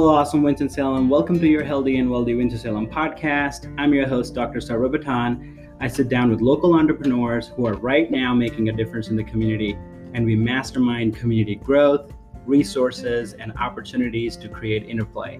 Hello, 0.00 0.14
awesome 0.14 0.42
Winston-Salem. 0.42 1.10
Welcome 1.10 1.38
to 1.40 1.46
your 1.46 1.62
Healthy 1.62 1.98
and 1.98 2.10
Wealthy 2.10 2.34
Winston-Salem 2.34 2.86
podcast. 2.86 3.70
I'm 3.78 3.92
your 3.92 4.08
host, 4.08 4.34
Dr. 4.34 4.58
Sarvabatan. 4.58 5.68
I 5.78 5.88
sit 5.88 6.08
down 6.08 6.30
with 6.30 6.40
local 6.40 6.74
entrepreneurs 6.74 7.48
who 7.48 7.66
are 7.66 7.74
right 7.74 8.10
now 8.10 8.32
making 8.32 8.70
a 8.70 8.72
difference 8.72 9.08
in 9.08 9.16
the 9.16 9.22
community, 9.22 9.76
and 10.14 10.24
we 10.24 10.36
mastermind 10.36 11.16
community 11.16 11.54
growth, 11.54 12.14
resources, 12.46 13.34
and 13.34 13.52
opportunities 13.58 14.38
to 14.38 14.48
create 14.48 14.88
interplay. 14.88 15.38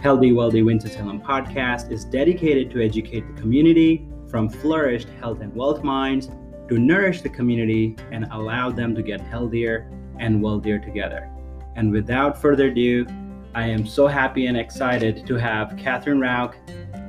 Healthy, 0.00 0.32
Wealthy 0.32 0.64
Winston-Salem 0.64 1.20
podcast 1.20 1.92
is 1.92 2.04
dedicated 2.04 2.72
to 2.72 2.82
educate 2.82 3.24
the 3.28 3.40
community 3.40 4.08
from 4.28 4.48
flourished 4.48 5.10
health 5.20 5.42
and 5.42 5.54
wealth 5.54 5.84
minds 5.84 6.28
to 6.68 6.76
nourish 6.76 7.20
the 7.20 7.28
community 7.28 7.94
and 8.10 8.26
allow 8.32 8.68
them 8.68 8.96
to 8.96 9.02
get 9.02 9.20
healthier 9.20 9.88
and 10.18 10.42
wealthier 10.42 10.80
together. 10.80 11.30
And 11.76 11.92
without 11.92 12.38
further 12.38 12.66
ado, 12.66 13.06
I 13.54 13.66
am 13.66 13.86
so 13.86 14.06
happy 14.06 14.46
and 14.46 14.56
excited 14.56 15.26
to 15.26 15.34
have 15.34 15.76
Catherine 15.76 16.18
Rauch 16.18 16.54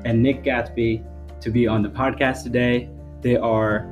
and 0.04 0.22
Nick 0.22 0.44
Gatsby 0.44 1.02
to 1.40 1.50
be 1.50 1.68
on 1.68 1.82
the 1.82 1.90
podcast 1.90 2.44
today. 2.44 2.90
They 3.22 3.38
are 3.38 3.90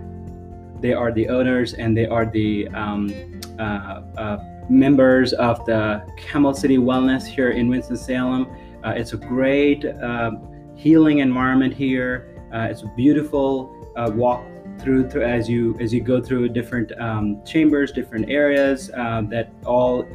they 0.81 0.93
are 0.93 1.13
the 1.13 1.29
owners 1.29 1.75
and 1.75 1.95
they 1.95 2.07
are 2.07 2.25
the 2.25 2.67
um, 2.69 3.41
uh, 3.57 4.01
uh, 4.17 4.43
members 4.69 5.31
of 5.33 5.63
the 5.65 6.03
Camel 6.17 6.53
City 6.53 6.77
Wellness 6.77 7.25
here 7.25 7.51
in 7.51 7.69
Winston 7.69 7.95
Salem. 7.95 8.47
Uh, 8.83 8.89
it's 8.97 9.13
a 9.13 9.17
great 9.17 9.85
um, 10.01 10.73
healing 10.75 11.19
environment 11.19 11.73
here. 11.73 12.35
Uh, 12.53 12.67
it's 12.69 12.81
a 12.81 12.91
beautiful 12.97 13.93
uh, 13.95 14.11
walk 14.13 14.43
through, 14.79 15.09
through 15.09 15.23
as 15.23 15.47
you 15.47 15.77
as 15.79 15.93
you 15.93 16.01
go 16.01 16.19
through 16.19 16.49
different 16.49 16.91
um, 16.99 17.41
chambers, 17.45 17.93
different 17.93 18.29
areas 18.29 18.91
uh, 18.97 19.21
that 19.29 19.53
all 19.65 20.05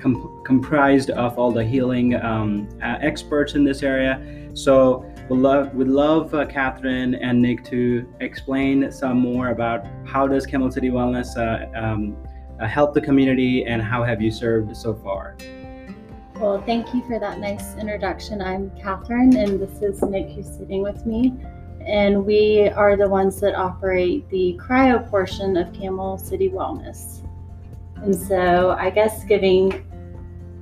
com- 0.00 0.42
comprised 0.44 1.10
of 1.10 1.38
all 1.38 1.52
the 1.52 1.64
healing 1.64 2.14
um, 2.16 2.68
uh, 2.82 2.98
experts 3.00 3.54
in 3.54 3.64
this 3.64 3.82
area. 3.82 4.22
So 4.54 5.04
would 5.28 5.38
love 5.40 5.74
would 5.74 5.88
love 5.88 6.34
uh, 6.34 6.46
Catherine 6.46 7.14
and 7.16 7.40
Nick 7.42 7.64
to 7.64 8.06
explain 8.20 8.90
some 8.90 9.18
more 9.18 9.48
about 9.48 9.86
how 10.06 10.26
does 10.26 10.46
Camel 10.46 10.70
City 10.70 10.90
Wellness 10.90 11.36
uh, 11.36 11.78
um, 11.78 12.16
uh, 12.60 12.66
help 12.66 12.94
the 12.94 13.00
community 13.00 13.64
and 13.66 13.82
how 13.82 14.02
have 14.02 14.20
you 14.22 14.30
served 14.30 14.76
so 14.76 14.94
far. 14.94 15.36
Well, 16.36 16.62
thank 16.62 16.94
you 16.94 17.02
for 17.06 17.18
that 17.18 17.40
nice 17.40 17.74
introduction. 17.76 18.40
I'm 18.40 18.70
Catherine, 18.80 19.36
and 19.36 19.60
this 19.60 19.82
is 19.82 20.02
Nick 20.02 20.30
who's 20.30 20.46
sitting 20.46 20.82
with 20.82 21.04
me 21.04 21.34
and 21.88 22.26
we 22.26 22.68
are 22.68 22.96
the 22.96 23.08
ones 23.08 23.40
that 23.40 23.54
operate 23.54 24.28
the 24.28 24.60
cryo 24.60 25.08
portion 25.08 25.56
of 25.56 25.72
Camel 25.72 26.18
City 26.18 26.50
Wellness. 26.50 27.22
And 27.96 28.14
so, 28.14 28.76
I 28.78 28.90
guess 28.90 29.24
giving 29.24 29.86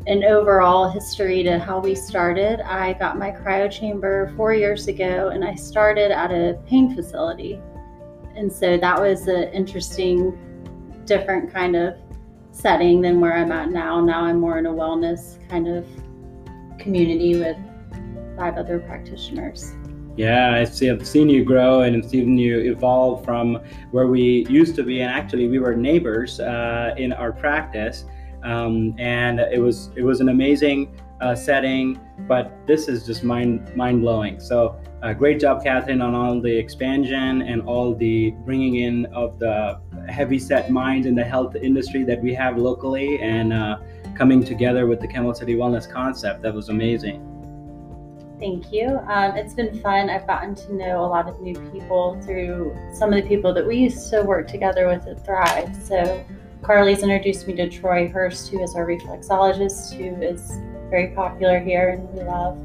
an 0.07 0.23
overall 0.23 0.89
history 0.89 1.43
to 1.43 1.59
how 1.59 1.81
we 1.81 1.95
started, 1.95 2.61
I 2.61 2.93
got 2.93 3.19
my 3.19 3.33
cryo 3.33 3.71
chamber 3.71 4.33
four 4.37 4.55
years 4.55 4.87
ago, 4.87 5.31
and 5.31 5.45
I 5.45 5.57
started 5.57 6.13
at 6.13 6.31
a 6.31 6.59
pain 6.67 6.95
facility. 6.95 7.61
And 8.37 8.53
so 8.53 8.77
that 8.77 9.01
was 9.01 9.27
an 9.27 9.53
interesting, 9.53 10.39
different 11.07 11.53
kind 11.53 11.75
of 11.75 11.95
setting 12.53 13.01
than 13.01 13.21
where 13.21 13.37
I'm 13.37 13.51
at 13.51 13.71
now. 13.71 14.01
Now 14.01 14.23
I'm 14.23 14.39
more 14.39 14.59
in 14.59 14.67
a 14.67 14.73
wellness 14.73 15.37
kind 15.49 15.67
of 15.67 15.85
community 16.79 17.37
with 17.37 17.57
five 18.37 18.57
other 18.57 18.79
practitioners. 18.79 19.73
Yeah, 20.17 20.55
I've 20.55 21.07
seen 21.07 21.29
you 21.29 21.45
grow 21.45 21.83
and 21.83 21.97
I've 21.97 22.09
seen 22.09 22.39
you 22.39 22.61
evolve 22.61 23.25
from 23.25 23.61
where 23.91 24.07
we 24.07 24.47
used 24.49 24.77
to 24.77 24.83
be, 24.83 25.01
and 25.01 25.11
actually 25.11 25.49
we 25.49 25.59
were 25.59 25.75
neighbors 25.75 26.39
uh, 26.39 26.95
in 26.97 27.13
our 27.13 27.33
practice, 27.33 28.05
um, 28.43 28.95
and 28.99 29.41
it 29.41 29.61
was 29.61 29.91
it 29.97 30.03
was 30.03 30.21
an 30.21 30.29
amazing 30.29 31.01
uh, 31.21 31.35
setting. 31.35 32.01
But 32.29 32.51
this 32.67 32.89
is 32.89 33.07
just 33.07 33.25
mind 33.25 33.75
mind 33.77 34.01
blowing. 34.01 34.41
So 34.41 34.79
uh, 35.03 35.13
great 35.13 35.39
job, 35.39 35.63
Catherine, 35.63 36.01
on 36.01 36.15
all 36.15 36.41
the 36.41 36.57
expansion 36.57 37.43
and 37.43 37.63
all 37.63 37.95
the 37.95 38.31
bringing 38.45 38.77
in 38.77 39.07
of 39.07 39.39
the 39.39 39.79
heavy 40.09 40.39
set 40.39 40.71
minds 40.71 41.07
in 41.07 41.15
the 41.15 41.25
health 41.25 41.55
industry 41.55 42.05
that 42.05 42.23
we 42.23 42.35
have 42.35 42.57
locally, 42.59 43.21
and 43.21 43.53
uh, 43.53 43.79
coming 44.15 44.43
together 44.43 44.87
with 44.87 45.01
the 45.01 45.09
Camel 45.09 45.35
City 45.35 45.55
Wellness 45.55 45.91
concept. 45.91 46.43
That 46.43 46.55
was 46.55 46.69
amazing. 46.69 47.33
Thank 48.39 48.71
you. 48.71 49.01
Um, 49.09 49.35
it's 49.37 49.55
been 49.55 49.81
fun. 49.81 50.11
I've 50.11 50.27
gotten 50.27 50.55
to 50.57 50.75
know 50.75 51.05
a 51.05 51.09
lot 51.09 51.27
of 51.27 51.41
new 51.41 51.55
people 51.71 52.21
through 52.23 52.77
some 52.93 53.13
of 53.13 53.23
the 53.23 53.29
people 53.29 53.55
that 53.55 53.67
we 53.67 53.77
used 53.77 54.11
to 54.11 54.23
work 54.23 54.47
together 54.47 54.87
with 54.89 55.07
at 55.07 55.25
Thrive. 55.25 55.75
So, 55.77 56.23
Carly's 56.63 57.03
introduced 57.03 57.47
me 57.47 57.55
to 57.55 57.69
Troy 57.69 58.09
Hurst, 58.09 58.49
who 58.51 58.63
is 58.63 58.75
our 58.75 58.87
reflexologist, 58.87 59.95
who 59.95 60.21
is 60.23 60.59
very 60.91 61.09
popular 61.09 61.59
here 61.59 61.91
and 61.91 62.09
we 62.13 62.23
love. 62.23 62.57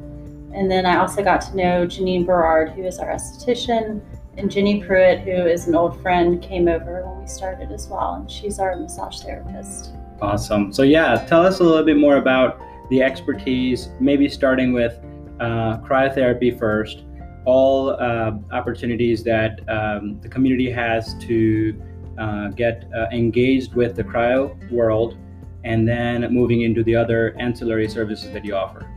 And 0.54 0.70
then 0.70 0.86
I 0.86 0.98
also 0.98 1.24
got 1.24 1.42
to 1.42 1.56
know 1.56 1.88
Janine 1.88 2.26
Berard, 2.26 2.72
who 2.72 2.84
is 2.84 3.00
our 3.00 3.10
esthetician, 3.10 4.02
and 4.38 4.50
Jenny 4.50 4.84
Pruitt, 4.84 5.20
who 5.20 5.32
is 5.32 5.68
an 5.68 5.76
old 5.76 6.02
friend, 6.02 6.42
came 6.42 6.68
over 6.68 7.06
when 7.06 7.22
we 7.22 7.28
started 7.28 7.72
as 7.72 7.88
well, 7.88 8.16
and 8.16 8.30
she's 8.30 8.60
our 8.60 8.76
massage 8.76 9.22
therapist. 9.22 9.92
Awesome. 10.22 10.72
So, 10.72 10.84
yeah, 10.84 11.26
tell 11.28 11.46
us 11.46 11.60
a 11.60 11.64
little 11.64 11.84
bit 11.84 11.98
more 11.98 12.18
about 12.18 12.62
the 12.90 13.02
expertise, 13.02 13.90
maybe 14.00 14.28
starting 14.30 14.74
with 14.74 15.00
uh, 15.40 15.78
cryotherapy 15.80 16.58
first, 16.58 17.04
all 17.46 17.92
uh, 17.92 18.34
opportunities 18.52 19.24
that 19.24 19.60
um, 19.70 20.20
the 20.22 20.30
community 20.30 20.70
has 20.70 21.16
to 21.16 21.82
uh, 22.18 22.50
get 22.50 22.90
uh, 22.96 23.08
engaged 23.12 23.74
with 23.74 23.96
the 23.96 24.04
cryo 24.04 24.72
world, 24.72 25.18
and 25.64 25.88
then 25.88 26.32
moving 26.34 26.62
into 26.62 26.84
the 26.84 26.96
other 26.96 27.36
ancillary 27.40 27.88
services 27.88 28.32
that 28.32 28.44
you 28.46 28.56
offer. 28.56 28.88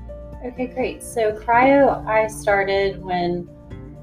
Okay, 0.45 0.67
great. 0.67 1.03
So, 1.03 1.33
cryo, 1.33 2.07
I 2.07 2.27
started 2.27 3.03
when 3.03 3.49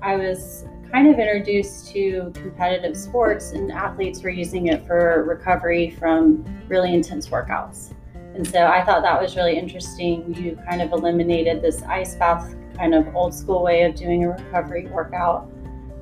I 0.01 0.15
was 0.15 0.65
kind 0.91 1.07
of 1.07 1.19
introduced 1.19 1.87
to 1.93 2.31
competitive 2.35 2.97
sports, 2.97 3.51
and 3.51 3.71
athletes 3.71 4.21
were 4.23 4.29
using 4.29 4.67
it 4.67 4.85
for 4.85 5.23
recovery 5.23 5.91
from 5.91 6.43
really 6.67 6.93
intense 6.93 7.29
workouts. 7.29 7.93
And 8.33 8.47
so 8.47 8.65
I 8.65 8.83
thought 8.83 9.01
that 9.03 9.21
was 9.21 9.35
really 9.35 9.57
interesting. 9.57 10.33
You 10.33 10.57
kind 10.69 10.81
of 10.81 10.91
eliminated 10.93 11.61
this 11.61 11.81
ice 11.83 12.15
bath 12.15 12.55
kind 12.77 12.95
of 12.95 13.13
old 13.15 13.33
school 13.33 13.61
way 13.63 13.83
of 13.83 13.95
doing 13.95 14.23
a 14.23 14.29
recovery 14.29 14.87
workout. 14.87 15.49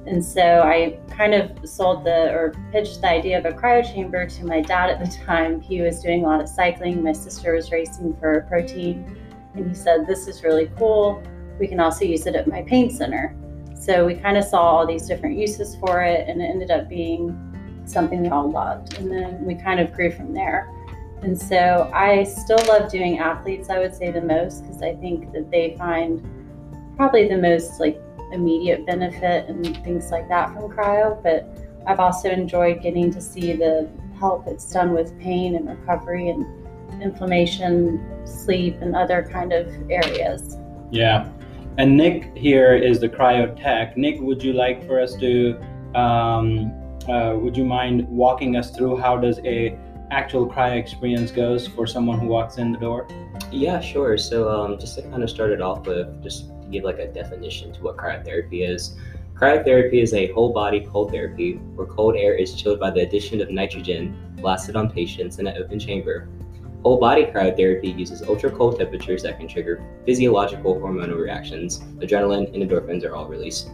And 0.05 0.23
so 0.23 0.61
I 0.61 0.97
kind 1.09 1.33
of 1.33 1.51
sold 1.69 2.03
the 2.03 2.31
or 2.31 2.53
pitched 2.71 3.01
the 3.01 3.09
idea 3.09 3.37
of 3.37 3.45
a 3.45 3.51
cryo 3.51 3.83
chamber 3.83 4.27
to 4.27 4.45
my 4.45 4.61
dad 4.61 4.89
at 4.89 4.99
the 4.99 5.17
time. 5.25 5.61
He 5.61 5.81
was 5.81 6.01
doing 6.01 6.23
a 6.23 6.27
lot 6.27 6.41
of 6.41 6.49
cycling. 6.49 7.03
My 7.03 7.11
sister 7.11 7.53
was 7.53 7.71
racing 7.71 8.15
for 8.19 8.41
protein. 8.49 9.17
And 9.55 9.67
he 9.67 9.75
said, 9.75 10.07
This 10.07 10.27
is 10.27 10.43
really 10.43 10.71
cool. 10.77 11.21
We 11.59 11.67
can 11.67 11.79
also 11.79 12.05
use 12.05 12.25
it 12.25 12.35
at 12.35 12.47
my 12.47 12.63
pain 12.63 12.89
center. 12.89 13.35
So 13.75 14.05
we 14.05 14.15
kind 14.15 14.37
of 14.37 14.43
saw 14.43 14.61
all 14.61 14.85
these 14.85 15.07
different 15.07 15.37
uses 15.37 15.75
for 15.77 16.01
it, 16.01 16.27
and 16.27 16.41
it 16.41 16.45
ended 16.45 16.69
up 16.69 16.89
being 16.89 17.45
something 17.85 18.21
we 18.21 18.29
all 18.29 18.49
loved. 18.49 18.97
And 18.97 19.11
then 19.11 19.43
we 19.45 19.55
kind 19.55 19.79
of 19.79 19.93
grew 19.93 20.11
from 20.11 20.33
there. 20.33 20.69
And 21.21 21.39
so 21.39 21.89
I 21.93 22.23
still 22.23 22.63
love 22.67 22.89
doing 22.89 23.19
athletes, 23.19 23.69
I 23.69 23.79
would 23.79 23.93
say 23.93 24.11
the 24.11 24.21
most, 24.21 24.63
because 24.63 24.81
I 24.81 24.95
think 24.95 25.33
that 25.33 25.51
they 25.51 25.75
find 25.77 26.25
probably 26.95 27.27
the 27.27 27.37
most 27.37 27.79
like 27.79 28.01
immediate 28.31 28.85
benefit 28.85 29.47
and 29.49 29.65
things 29.83 30.11
like 30.11 30.27
that 30.29 30.53
from 30.53 30.69
cryo. 30.71 31.21
But 31.21 31.47
I've 31.85 31.99
also 31.99 32.29
enjoyed 32.29 32.81
getting 32.81 33.11
to 33.11 33.21
see 33.21 33.53
the 33.53 33.89
help 34.17 34.47
it's 34.47 34.71
done 34.71 34.93
with 34.93 35.17
pain 35.19 35.55
and 35.55 35.67
recovery 35.67 36.29
and 36.29 36.45
inflammation, 37.01 38.25
sleep, 38.25 38.81
and 38.81 38.95
other 38.95 39.27
kind 39.31 39.53
of 39.53 39.67
areas. 39.89 40.57
Yeah. 40.91 41.29
And 41.77 41.95
Nick 41.95 42.35
here 42.35 42.75
is 42.75 42.99
the 42.99 43.07
cryotech. 43.07 43.95
Nick, 43.95 44.19
would 44.19 44.43
you 44.43 44.53
like 44.53 44.85
for 44.85 44.99
us 44.99 45.15
to, 45.15 45.57
um, 45.95 46.73
uh, 47.07 47.35
would 47.35 47.55
you 47.55 47.63
mind 47.63 48.07
walking 48.09 48.57
us 48.57 48.71
through 48.71 48.97
how 48.97 49.17
does 49.17 49.39
a 49.45 49.77
actual 50.11 50.47
cryo 50.47 50.75
experience 50.75 51.31
goes 51.31 51.67
for 51.67 51.85
someone 51.87 52.19
who 52.19 52.27
walks 52.27 52.57
in 52.57 52.71
the 52.71 52.79
door? 52.79 53.07
Yeah, 53.51 53.79
sure. 53.79 54.17
So 54.17 54.49
um, 54.49 54.77
just 54.77 54.95
to 54.95 55.03
kind 55.03 55.23
of 55.23 55.29
start 55.29 55.51
it 55.51 55.61
off 55.61 55.85
with, 55.85 56.21
just 56.21 56.49
to 56.49 56.58
give 56.69 56.83
like 56.83 56.99
a 56.99 57.07
definition 57.07 57.73
to 57.73 57.81
what 57.81 57.97
cryotherapy 57.97 58.69
is. 58.69 58.95
Cryotherapy 59.35 60.01
is 60.01 60.13
a 60.13 60.31
whole 60.33 60.51
body 60.51 60.85
cold 60.91 61.11
therapy 61.11 61.53
where 61.75 61.87
cold 61.87 62.15
air 62.15 62.35
is 62.35 62.53
chilled 62.53 62.79
by 62.79 62.91
the 62.91 63.01
addition 63.01 63.41
of 63.41 63.49
nitrogen 63.49 64.13
blasted 64.35 64.75
on 64.75 64.89
patients 64.89 65.39
in 65.39 65.47
an 65.47 65.57
open 65.57 65.79
chamber. 65.79 66.29
Whole 66.83 66.99
body 66.99 67.25
cryotherapy 67.25 67.97
uses 67.97 68.21
ultra 68.21 68.51
cold 68.51 68.77
temperatures 68.77 69.23
that 69.23 69.37
can 69.37 69.47
trigger 69.47 69.83
physiological 70.05 70.75
hormonal 70.75 71.19
reactions. 71.19 71.79
Adrenaline 71.99 72.53
and 72.53 72.63
endorphins 72.63 73.05
are 73.05 73.15
all 73.15 73.27
released. 73.27 73.69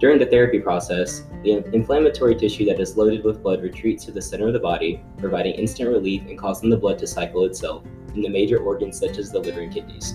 During 0.00 0.18
the 0.18 0.26
therapy 0.26 0.58
process, 0.60 1.24
the 1.44 1.62
inflammatory 1.74 2.34
tissue 2.34 2.64
that 2.66 2.80
is 2.80 2.96
loaded 2.96 3.22
with 3.22 3.42
blood 3.42 3.62
retreats 3.62 4.06
to 4.06 4.12
the 4.12 4.22
center 4.22 4.46
of 4.46 4.54
the 4.54 4.58
body, 4.58 5.02
providing 5.18 5.52
instant 5.54 5.90
relief 5.90 6.22
and 6.22 6.38
causing 6.38 6.70
the 6.70 6.76
blood 6.76 6.98
to 7.00 7.06
cycle 7.06 7.44
itself 7.44 7.84
in 8.14 8.22
the 8.22 8.28
major 8.28 8.58
organs 8.58 8.98
such 8.98 9.18
as 9.18 9.30
the 9.30 9.38
liver 9.38 9.60
and 9.60 9.72
kidneys. 9.72 10.14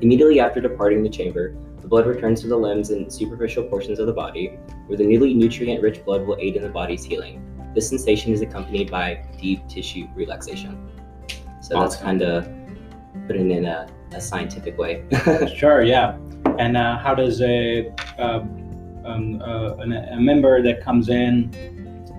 Immediately 0.00 0.40
after 0.40 0.60
departing 0.60 1.02
the 1.02 1.08
chamber, 1.08 1.56
the 1.80 1.88
blood 1.88 2.06
returns 2.06 2.40
to 2.42 2.48
the 2.48 2.56
limbs 2.56 2.90
and 2.90 3.12
superficial 3.12 3.64
portions 3.64 3.98
of 3.98 4.06
the 4.06 4.12
body, 4.12 4.58
where 4.86 4.98
the 4.98 5.04
newly 5.04 5.34
nutrient 5.34 5.82
rich 5.82 6.04
blood 6.04 6.26
will 6.26 6.36
aid 6.40 6.56
in 6.56 6.62
the 6.62 6.68
body's 6.68 7.04
healing. 7.04 7.42
This 7.74 7.88
sensation 7.88 8.32
is 8.32 8.40
accompanied 8.40 8.90
by 8.90 9.24
deep 9.40 9.66
tissue 9.68 10.08
relaxation. 10.14 10.90
So 11.60 11.76
awesome. 11.76 11.80
that's 11.80 11.96
kind 11.96 12.22
of 12.22 12.48
putting 13.26 13.50
it 13.50 13.58
in 13.58 13.64
a 13.66 13.88
a 14.12 14.20
scientific 14.20 14.78
way. 14.78 15.04
sure, 15.56 15.82
yeah. 15.82 16.16
And 16.58 16.76
uh, 16.76 16.98
how 16.98 17.14
does 17.14 17.40
a, 17.42 17.92
uh, 18.18 18.40
um, 19.04 19.42
uh, 19.42 19.76
a 19.76 20.20
member 20.20 20.62
that 20.62 20.82
comes 20.82 21.08
in 21.08 21.52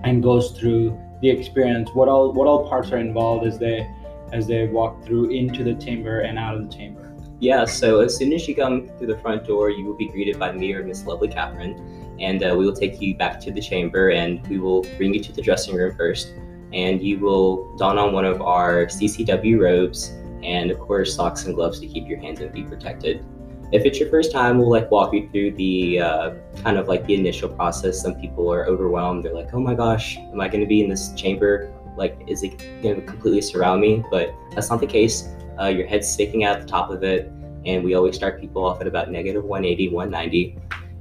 and 0.04 0.22
goes 0.22 0.52
through 0.52 0.98
the 1.20 1.28
experience, 1.28 1.90
what 1.94 2.08
all 2.08 2.32
what 2.32 2.46
all 2.46 2.68
parts 2.68 2.92
are 2.92 2.98
involved 2.98 3.46
as 3.46 3.58
they 3.58 3.88
as 4.32 4.46
they 4.46 4.68
walk 4.68 5.04
through 5.04 5.30
into 5.30 5.64
the 5.64 5.74
chamber 5.74 6.20
and 6.20 6.38
out 6.38 6.54
of 6.54 6.68
the 6.68 6.74
chamber? 6.74 7.07
Yeah, 7.40 7.66
so 7.66 8.00
as 8.00 8.16
soon 8.16 8.32
as 8.32 8.48
you 8.48 8.56
come 8.56 8.88
through 8.98 9.06
the 9.06 9.18
front 9.18 9.46
door, 9.46 9.70
you 9.70 9.84
will 9.84 9.96
be 9.96 10.08
greeted 10.08 10.40
by 10.40 10.50
me 10.50 10.72
or 10.72 10.84
Miss 10.84 11.06
Lovely 11.06 11.28
Catherine, 11.28 12.16
and 12.18 12.42
uh, 12.42 12.56
we 12.58 12.66
will 12.66 12.74
take 12.74 13.00
you 13.00 13.16
back 13.16 13.38
to 13.40 13.52
the 13.52 13.60
chamber 13.60 14.10
and 14.10 14.44
we 14.48 14.58
will 14.58 14.82
bring 14.96 15.14
you 15.14 15.22
to 15.22 15.32
the 15.32 15.40
dressing 15.40 15.76
room 15.76 15.94
first. 15.96 16.34
And 16.72 17.00
you 17.00 17.20
will 17.20 17.76
don 17.76 17.96
on 17.96 18.12
one 18.12 18.24
of 18.24 18.42
our 18.42 18.86
CCW 18.86 19.60
robes 19.60 20.08
and, 20.42 20.72
of 20.72 20.80
course, 20.80 21.14
socks 21.14 21.44
and 21.44 21.54
gloves 21.54 21.78
to 21.78 21.86
keep 21.86 22.08
your 22.08 22.18
hands 22.18 22.40
and 22.40 22.52
feet 22.52 22.68
protected. 22.68 23.24
If 23.70 23.84
it's 23.84 24.00
your 24.00 24.10
first 24.10 24.32
time, 24.32 24.58
we'll 24.58 24.70
like 24.70 24.90
walk 24.90 25.14
you 25.14 25.30
through 25.30 25.52
the 25.52 26.00
uh, 26.00 26.34
kind 26.62 26.76
of 26.76 26.88
like 26.88 27.06
the 27.06 27.14
initial 27.14 27.48
process. 27.48 28.02
Some 28.02 28.16
people 28.16 28.52
are 28.52 28.66
overwhelmed. 28.66 29.24
They're 29.24 29.34
like, 29.34 29.54
oh 29.54 29.60
my 29.60 29.74
gosh, 29.74 30.16
am 30.18 30.40
I 30.40 30.48
going 30.48 30.60
to 30.60 30.66
be 30.66 30.82
in 30.82 30.90
this 30.90 31.12
chamber? 31.14 31.72
Like, 31.96 32.18
is 32.26 32.42
it 32.42 32.58
going 32.82 32.96
to 32.96 33.02
completely 33.02 33.42
surround 33.42 33.80
me? 33.80 34.02
But 34.10 34.34
that's 34.50 34.70
not 34.70 34.80
the 34.80 34.86
case 34.86 35.28
uh, 35.60 35.66
your 35.66 35.86
head's 35.86 36.08
sticking 36.08 36.44
out 36.44 36.60
the 36.60 36.66
top 36.66 36.90
of 36.90 37.02
it. 37.02 37.30
And 37.64 37.84
we 37.84 37.94
always 37.94 38.14
start 38.14 38.40
people 38.40 38.64
off 38.64 38.80
at 38.80 38.86
about 38.86 39.10
negative 39.10 39.44
180, 39.44 39.88
190. 39.90 40.58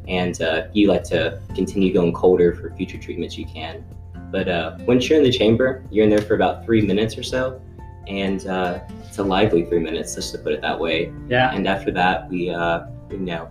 And 0.07 0.41
uh, 0.41 0.67
you 0.73 0.87
like 0.87 1.03
to 1.05 1.41
continue 1.55 1.93
going 1.93 2.13
colder 2.13 2.55
for 2.55 2.73
future 2.75 2.97
treatments 2.97 3.37
you 3.37 3.45
can. 3.45 3.85
But 4.31 4.47
uh, 4.47 4.77
once 4.81 5.09
you're 5.09 5.17
in 5.17 5.23
the 5.23 5.31
chamber, 5.31 5.83
you're 5.91 6.03
in 6.03 6.09
there 6.09 6.21
for 6.21 6.35
about 6.35 6.65
three 6.65 6.81
minutes 6.81 7.17
or 7.17 7.23
so. 7.23 7.61
And 8.07 8.45
uh, 8.47 8.79
it's 9.05 9.17
a 9.17 9.23
lively 9.23 9.65
three 9.65 9.79
minutes, 9.79 10.15
just 10.15 10.31
to 10.33 10.37
put 10.37 10.53
it 10.53 10.61
that 10.61 10.79
way. 10.79 11.13
Yeah. 11.27 11.53
And 11.53 11.67
after 11.67 11.91
that, 11.91 12.29
we, 12.29 12.49
uh, 12.49 12.87
you 13.11 13.19
know, 13.19 13.49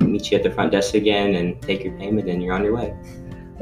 meet 0.00 0.30
you 0.30 0.38
at 0.38 0.42
the 0.42 0.50
front 0.50 0.72
desk 0.72 0.94
again 0.94 1.34
and 1.34 1.60
take 1.62 1.84
your 1.84 1.96
payment, 1.98 2.28
and 2.28 2.42
you're 2.42 2.54
on 2.54 2.64
your 2.64 2.74
way. 2.74 2.94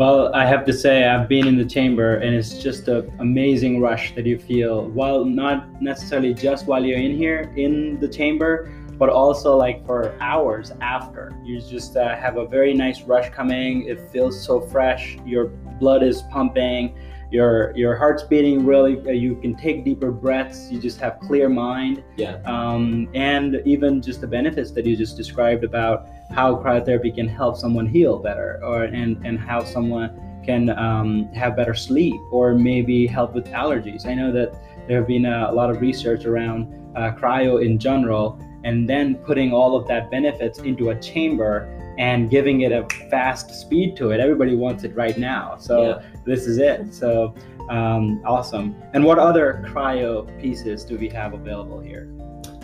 Well, 0.01 0.35
I 0.35 0.47
have 0.47 0.65
to 0.65 0.73
say, 0.73 1.05
I've 1.05 1.29
been 1.29 1.47
in 1.47 1.59
the 1.59 1.65
chamber, 1.67 2.17
and 2.17 2.35
it's 2.35 2.57
just 2.57 2.89
an 2.89 3.13
amazing 3.19 3.83
rush 3.83 4.15
that 4.15 4.25
you 4.25 4.39
feel 4.39 4.87
while 4.87 5.27
not 5.27 5.83
necessarily 5.83 6.33
just 6.33 6.67
while 6.67 6.83
you're 6.83 6.97
in 6.99 7.19
here 7.19 7.53
in 7.59 8.01
the 8.01 8.09
chamber, 8.09 8.73
but 8.97 9.11
also 9.11 9.59
like 9.59 9.85
for 9.85 10.17
hours 10.23 10.73
after. 10.81 11.39
You 11.45 11.61
just 11.61 11.99
uh, 11.99 12.17
have 12.17 12.39
a 12.39 12.47
very 12.47 12.73
nice 12.73 13.03
rush 13.03 13.29
coming. 13.29 13.89
It 13.89 14.01
feels 14.11 14.43
so 14.43 14.59
fresh. 14.59 15.19
Your 15.27 15.49
blood 15.79 16.03
is 16.03 16.23
pumping. 16.31 16.99
Your 17.31 17.77
your 17.77 17.95
heart's 17.95 18.23
beating 18.23 18.65
really. 18.65 18.99
Uh, 19.07 19.11
you 19.11 19.37
can 19.37 19.55
take 19.55 19.85
deeper 19.85 20.11
breaths. 20.11 20.73
You 20.73 20.81
just 20.81 20.99
have 21.01 21.21
clear 21.21 21.51
mind. 21.51 22.03
Yeah. 22.17 22.41
Um, 22.47 23.11
and 23.13 23.61
even 23.67 24.01
just 24.01 24.23
the 24.23 24.27
benefits 24.27 24.71
that 24.71 24.87
you 24.87 24.97
just 24.97 25.19
described 25.19 25.63
about 25.63 26.09
how 26.31 26.57
cryotherapy 26.57 27.15
can 27.15 27.29
help 27.29 27.57
someone 27.57 27.87
heal 27.87 28.19
better 28.19 28.61
or 28.63 28.85
and, 28.85 29.25
and 29.27 29.39
how 29.39 29.65
someone 29.65 30.11
can 30.45 30.71
um, 30.71 31.29
have 31.33 31.57
better 31.57 31.75
sleep 31.75 32.21
or 32.31 32.55
maybe 32.55 33.07
help 33.07 33.35
with 33.35 33.47
allergies. 33.47 34.07
I 34.07 34.15
know 34.15 34.33
that 34.33 34.55
there 34.87 34.99
have 34.99 35.09
been 35.09 35.27
a, 35.27 35.49
a 35.51 35.53
lot 35.53 35.71
of 35.71 35.81
research 35.81 36.25
around 36.25 36.73
uh, 36.97 37.13
cryo 37.13 37.65
in 37.65 37.79
general 37.79 38.39
and 38.65 38.89
then 38.89 39.17
putting 39.17 39.53
all 39.53 39.77
of 39.77 39.87
that 39.89 40.11
benefits 40.11 40.59
into 40.59 40.91
a 40.91 41.01
chamber 41.01 41.69
and 41.99 42.31
giving 42.31 42.63
it 42.63 42.73
a 42.73 42.87
fast 43.11 43.51
speed 43.51 43.97
to 43.97 44.11
it. 44.11 44.21
Everybody 44.21 44.55
wants 44.55 44.85
it 44.85 44.95
right 44.95 45.19
now. 45.19 45.57
So 45.59 45.83
yeah. 45.83 46.03
this 46.25 46.47
is 46.47 46.59
it. 46.59 46.95
So 46.95 47.35
um, 47.69 48.23
awesome. 48.25 48.75
And 48.95 49.05
what 49.05 49.19
other 49.19 49.65
cryo 49.69 50.27
pieces 50.41 50.85
do 50.85 50.97
we 50.97 51.09
have 51.11 51.35
available 51.35 51.81
here? 51.81 52.09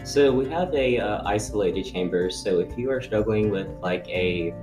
So 0.06 0.32
we 0.32 0.48
have 0.50 0.72
a 0.72 1.00
uh, 1.00 1.22
isolated 1.26 1.82
chamber. 1.82 2.30
So 2.30 2.60
if 2.60 2.78
you 2.78 2.92
are 2.92 3.00
struggling 3.00 3.50
with 3.50 3.66
like 3.82 4.06
a, 4.08 4.54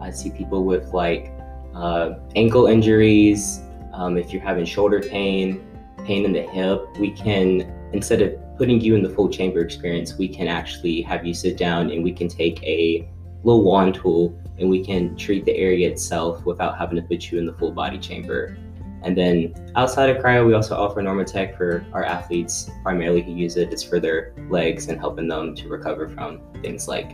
I 0.00 0.10
see 0.10 0.30
people 0.30 0.64
with 0.64 0.94
like 0.94 1.30
uh, 1.74 2.14
ankle 2.36 2.68
injuries. 2.68 3.60
Um, 3.92 4.16
if 4.16 4.32
you're 4.32 4.40
having 4.40 4.64
shoulder 4.64 5.00
pain, 5.00 5.62
pain 6.06 6.24
in 6.24 6.32
the 6.32 6.40
hip, 6.40 6.86
we 6.98 7.10
can 7.10 7.70
instead 7.92 8.22
of 8.22 8.32
putting 8.56 8.80
you 8.80 8.94
in 8.94 9.02
the 9.02 9.10
full 9.10 9.28
chamber 9.28 9.60
experience, 9.60 10.16
we 10.16 10.26
can 10.26 10.48
actually 10.48 11.02
have 11.02 11.26
you 11.26 11.34
sit 11.34 11.58
down 11.58 11.90
and 11.90 12.02
we 12.02 12.10
can 12.10 12.26
take 12.26 12.62
a 12.62 13.06
little 13.44 13.64
wand 13.64 13.94
tool 13.94 14.40
and 14.58 14.70
we 14.70 14.82
can 14.82 15.14
treat 15.16 15.44
the 15.44 15.54
area 15.54 15.86
itself 15.86 16.46
without 16.46 16.78
having 16.78 16.96
to 16.96 17.02
put 17.02 17.30
you 17.30 17.38
in 17.38 17.44
the 17.44 17.52
full 17.52 17.72
body 17.72 17.98
chamber. 17.98 18.56
And 19.02 19.16
then 19.16 19.72
outside 19.76 20.10
of 20.10 20.22
cryo, 20.22 20.46
we 20.46 20.54
also 20.54 20.74
offer 20.76 21.00
Normatec 21.00 21.56
for 21.56 21.84
our 21.92 22.04
athletes, 22.04 22.70
primarily 22.82 23.22
who 23.22 23.32
use 23.32 23.56
it. 23.56 23.72
It's 23.72 23.82
for 23.82 24.00
their 24.00 24.34
legs 24.48 24.88
and 24.88 24.98
helping 24.98 25.28
them 25.28 25.54
to 25.54 25.68
recover 25.68 26.08
from 26.08 26.40
things 26.62 26.88
like, 26.88 27.12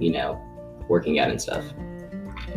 you 0.00 0.12
know, 0.12 0.40
working 0.88 1.18
out 1.18 1.30
and 1.30 1.40
stuff. 1.40 1.64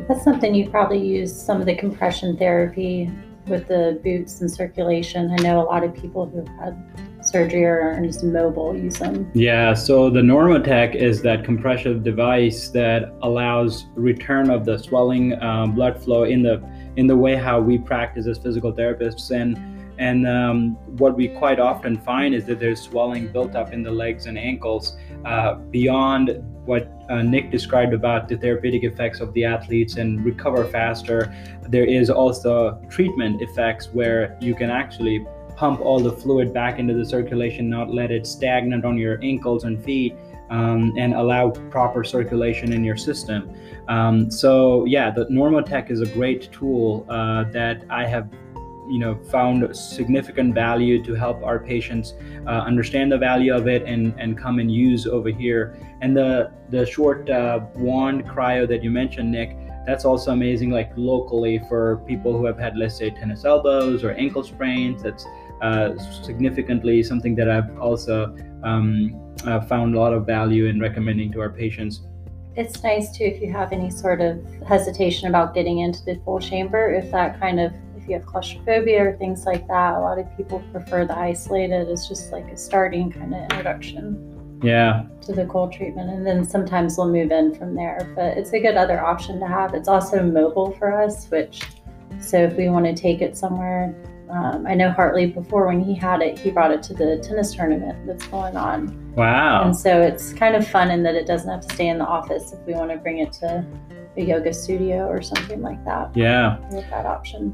That's 0.07 0.23
something 0.23 0.55
you 0.55 0.69
probably 0.69 1.05
use 1.05 1.39
some 1.39 1.59
of 1.59 1.67
the 1.67 1.75
compression 1.75 2.35
therapy 2.35 3.11
with 3.47 3.67
the 3.67 3.99
boots 4.03 4.41
and 4.41 4.49
circulation. 4.49 5.35
I 5.37 5.41
know 5.43 5.61
a 5.61 5.65
lot 5.65 5.83
of 5.83 5.93
people 5.93 6.25
who've 6.25 6.47
had 6.59 6.75
surgery 7.21 7.63
or 7.63 7.91
are 7.91 8.01
just 8.05 8.23
mobile 8.23 8.75
use 8.75 8.99
them. 8.99 9.29
Yeah, 9.33 9.73
so 9.73 10.09
the 10.09 10.21
Normatec 10.21 10.95
is 10.95 11.21
that 11.21 11.43
compressive 11.43 12.03
device 12.03 12.69
that 12.69 13.13
allows 13.21 13.85
return 13.95 14.49
of 14.49 14.65
the 14.65 14.77
swelling 14.77 15.41
um, 15.41 15.75
blood 15.75 16.01
flow 16.01 16.23
in 16.23 16.43
the 16.43 16.61
in 16.95 17.07
the 17.07 17.15
way 17.15 17.35
how 17.35 17.59
we 17.59 17.77
practice 17.77 18.27
as 18.27 18.37
physical 18.37 18.71
therapists 18.71 19.31
and 19.31 19.57
and 19.99 20.27
um, 20.27 20.71
what 20.97 21.15
we 21.15 21.27
quite 21.27 21.59
often 21.59 21.99
find 21.99 22.33
is 22.33 22.45
that 22.45 22.59
there's 22.59 22.81
swelling 22.81 23.31
built 23.31 23.55
up 23.55 23.73
in 23.73 23.83
the 23.83 23.91
legs 23.91 24.25
and 24.25 24.39
ankles 24.39 24.97
uh, 25.23 25.55
beyond 25.55 26.43
what 26.65 26.91
uh, 27.09 27.21
Nick 27.21 27.51
described 27.51 27.93
about 27.93 28.27
the 28.27 28.37
therapeutic 28.37 28.83
effects 28.83 29.19
of 29.19 29.31
the 29.33 29.45
athletes 29.45 29.97
and 29.97 30.25
recover 30.25 30.65
faster. 30.65 31.33
There 31.69 31.85
is 31.85 32.09
also 32.09 32.81
treatment 32.89 33.41
effects 33.41 33.89
where 33.93 34.35
you 34.41 34.55
can 34.55 34.71
actually 34.71 35.25
pump 35.55 35.81
all 35.81 35.99
the 35.99 36.11
fluid 36.11 36.53
back 36.53 36.79
into 36.79 36.93
the 36.93 37.05
circulation, 37.05 37.69
not 37.69 37.93
let 37.93 38.09
it 38.09 38.25
stagnant 38.25 38.85
on 38.85 38.97
your 38.97 39.19
ankles 39.23 39.63
and 39.63 39.83
feet, 39.83 40.15
um, 40.53 40.94
and 40.97 41.15
allow 41.15 41.50
proper 41.50 42.03
circulation 42.03 42.72
in 42.72 42.83
your 42.83 42.95
system. 42.95 43.51
Um, 43.88 44.29
so 44.29 44.86
yeah, 44.86 45.10
the 45.10 45.25
Normatec 45.25 45.89
is 45.89 46.01
a 46.01 46.05
great 46.05 46.51
tool 46.51 47.05
uh, 47.10 47.45
that 47.51 47.83
I 47.89 48.05
have 48.05 48.29
you 48.88 49.00
know 49.00 49.15
found 49.31 49.75
significant 49.75 50.53
value 50.53 51.03
to 51.03 51.15
help 51.15 51.41
our 51.41 51.57
patients 51.57 52.13
uh, 52.45 52.50
understand 52.50 53.12
the 53.12 53.17
value 53.17 53.53
of 53.55 53.67
it 53.67 53.83
and 53.83 54.13
and 54.19 54.38
come 54.38 54.60
and 54.60 54.69
use 54.69 55.07
over 55.07 55.29
here 55.29 55.77
and 56.01 56.15
the 56.15 56.51
the 56.69 56.86
short 56.86 57.29
uh, 57.29 57.62
wand 57.75 58.25
cryo 58.25 58.67
that 58.67 58.83
you 58.83 58.91
mentioned 58.91 59.31
nick 59.31 59.55
that's 59.86 60.03
also 60.03 60.31
amazing 60.31 60.69
like 60.69 60.91
locally 60.98 61.62
for 61.69 62.03
people 62.05 62.38
who 62.38 62.45
have 62.45 62.60
had 62.60 62.75
let's 62.75 62.98
say 62.98 63.10
tennis 63.10 63.45
elbows 63.45 64.03
or 64.03 64.12
ankle 64.15 64.43
sprains 64.43 65.01
that's 65.01 65.25
uh, 65.62 65.98
significantly 66.24 67.03
something 67.03 67.36
that 67.36 67.50
i've 67.50 67.77
also 67.79 68.36
um, 68.63 69.24
uh, 69.45 69.62
found 69.62 69.95
a 69.95 70.00
lot 70.00 70.13
of 70.13 70.25
value 70.25 70.65
in 70.65 70.79
recommending 70.79 71.31
to 71.33 71.41
our 71.41 71.50
patients. 71.50 72.01
It's 72.55 72.83
nice 72.83 73.15
too 73.17 73.24
if 73.24 73.41
you 73.41 73.51
have 73.51 73.72
any 73.72 73.89
sort 73.89 74.22
of 74.22 74.43
hesitation 74.67 75.27
about 75.27 75.53
getting 75.53 75.79
into 75.79 76.03
the 76.05 76.22
full 76.24 76.39
chamber 76.39 76.93
if 76.93 77.12
that 77.12 77.39
kind 77.39 77.60
of 77.60 77.74
if 77.98 78.07
you 78.07 78.13
have 78.13 78.25
claustrophobia 78.27 79.03
or 79.03 79.17
things 79.17 79.45
like 79.45 79.67
that 79.67 79.95
a 79.95 80.00
lot 80.00 80.19
of 80.19 80.38
people 80.38 80.63
prefer 80.72 81.03
the 81.03 81.17
isolated 81.17 81.89
it's 81.89 82.07
just 82.07 82.31
like 82.31 82.45
a 82.50 82.57
starting 82.57 83.12
kind 83.12 83.33
of 83.33 83.41
introduction 83.41 84.60
yeah. 84.62 85.03
to 85.22 85.33
the 85.33 85.45
cold 85.45 85.74
treatment 85.74 86.12
and 86.12 86.27
then 86.27 86.48
sometimes 86.48 86.95
we'll 86.95 87.12
move 87.12 87.31
in 87.31 87.55
from 87.55 87.74
there 87.74 88.13
but 88.15 88.38
it's 88.38 88.53
a 88.53 88.60
good 88.60 88.75
other 88.75 89.03
option 89.03 89.39
to 89.39 89.48
have. 89.48 89.74
It's 89.74 89.88
also 89.88 90.22
mobile 90.22 90.74
for 90.74 90.93
us 91.01 91.27
which 91.31 91.63
so 92.22 92.38
if 92.38 92.55
we 92.55 92.69
want 92.69 92.86
to 92.86 92.93
take 92.93 93.22
it 93.22 93.36
somewhere 93.36 93.95
um, 94.30 94.65
I 94.65 94.74
know 94.74 94.92
Hartley 94.92 95.27
before 95.27 95.68
when 95.68 95.82
he 95.82 95.94
had 95.94 96.22
it, 96.22 96.39
he 96.39 96.50
brought 96.51 96.72
it 96.72 96.82
to 96.84 96.94
the 96.94 97.18
tennis 97.18 97.53
tournament 97.53 98.08
that's 98.08 98.25
going 98.27 98.56
on. 98.56 99.13
Wow. 99.15 99.63
And 99.63 99.75
so 99.75 100.01
it's 100.01 100.34
kind 100.34 100.56
of 100.56 100.68
fun 100.68 100.89
in 100.92 101.03
that 101.03 101.15
it 101.15 101.27
doesn't 101.27 101.50
have 101.50 101.68
to 101.68 101.74
stay 101.74 101.88
in 101.88 102.00
the 102.00 102.06
office 102.06 102.51
if 102.53 102.60
we 102.65 102.74
want 102.74 102.92
to 102.92 102.98
bring 102.98 103.20
it 103.20 103.32
to 103.34 103.65
a 104.18 104.22
yoga 104.22 104.53
studio 104.53 105.08
or 105.08 105.22
something 105.22 105.62
like 105.62 105.84
that. 105.86 106.15
Yeah. 106.15 106.58
With 106.70 106.89
that 106.89 107.06
option. 107.06 107.53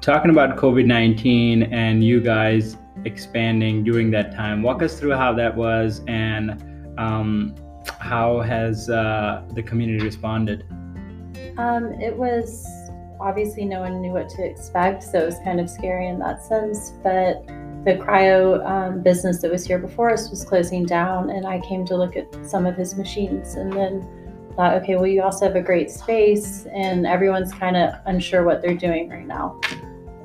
Talking 0.00 0.30
about 0.30 0.56
COVID 0.56 0.86
19 0.86 1.64
and 1.64 2.04
you 2.04 2.20
guys 2.20 2.76
expanding 3.04 3.84
during 3.84 4.10
that 4.12 4.34
time, 4.34 4.62
walk 4.62 4.82
us 4.82 4.98
through 4.98 5.12
how 5.12 5.32
that 5.34 5.54
was 5.54 6.02
and 6.06 6.62
um, 6.98 7.54
how 7.98 8.40
has 8.40 8.88
uh, 8.88 9.42
the 9.54 9.62
community 9.62 10.04
responded? 10.04 10.64
Um, 11.58 11.92
it 12.00 12.16
was 12.16 12.66
obviously 13.20 13.64
no 13.64 13.80
one 13.80 14.00
knew 14.00 14.12
what 14.12 14.28
to 14.30 14.44
expect, 14.44 15.02
so 15.02 15.20
it 15.20 15.26
was 15.26 15.38
kind 15.44 15.60
of 15.60 15.68
scary 15.68 16.08
in 16.08 16.18
that 16.20 16.44
sense. 16.44 16.92
But 17.02 17.46
the 17.84 17.94
cryo 17.94 18.64
um, 18.68 19.02
business 19.02 19.40
that 19.42 19.50
was 19.50 19.66
here 19.66 19.78
before 19.78 20.10
us 20.10 20.30
was 20.30 20.44
closing 20.44 20.84
down, 20.84 21.30
and 21.30 21.46
I 21.46 21.60
came 21.60 21.84
to 21.86 21.96
look 21.96 22.16
at 22.16 22.26
some 22.46 22.66
of 22.66 22.76
his 22.76 22.96
machines 22.96 23.54
and 23.54 23.72
then 23.72 24.06
thought, 24.56 24.74
okay, 24.82 24.96
well, 24.96 25.06
you 25.06 25.22
also 25.22 25.46
have 25.46 25.56
a 25.56 25.62
great 25.62 25.90
space, 25.90 26.66
and 26.74 27.06
everyone's 27.06 27.52
kind 27.52 27.76
of 27.76 27.94
unsure 28.06 28.44
what 28.44 28.60
they're 28.60 28.76
doing 28.76 29.08
right 29.08 29.26
now. 29.26 29.60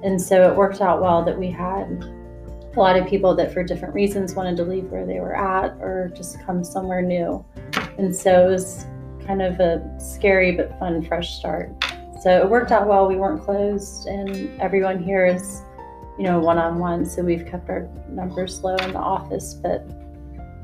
And 0.04 0.22
so 0.22 0.50
it 0.52 0.56
worked 0.56 0.82
out 0.82 1.02
well 1.02 1.24
that 1.24 1.38
we 1.38 1.50
had 1.50 2.04
a 2.76 2.80
lot 2.80 2.98
of 2.98 3.08
people 3.08 3.36
that 3.36 3.54
for 3.54 3.64
different 3.64 3.94
reasons 3.94 4.34
wanted 4.34 4.58
to 4.58 4.64
leave 4.64 4.86
where 4.86 5.06
they 5.06 5.20
were 5.20 5.36
at 5.36 5.78
or 5.80 6.12
just 6.16 6.44
come 6.44 6.64
somewhere 6.64 7.02
new. 7.02 7.46
And 7.98 8.14
so 8.16 8.48
it 8.48 8.52
was 8.52 8.86
kind 9.26 9.42
of 9.42 9.60
a 9.60 9.84
scary 10.00 10.52
but 10.52 10.78
fun, 10.80 11.04
fresh 11.04 11.38
start. 11.38 11.72
So 12.24 12.38
it 12.42 12.50
worked 12.50 12.72
out 12.72 12.88
well. 12.88 13.06
We 13.06 13.18
weren't 13.18 13.44
closed, 13.44 14.08
and 14.08 14.58
everyone 14.62 15.04
here 15.04 15.26
is, 15.26 15.62
you 16.18 16.24
know, 16.24 16.40
one 16.40 16.58
on 16.58 16.80
one. 16.80 17.06
So 17.06 17.22
we've 17.22 17.46
kept 17.46 17.70
our 17.70 17.90
numbers 18.08 18.64
low 18.64 18.78
in 18.78 18.94
the 18.94 19.00
office, 19.00 19.56
but 19.56 19.86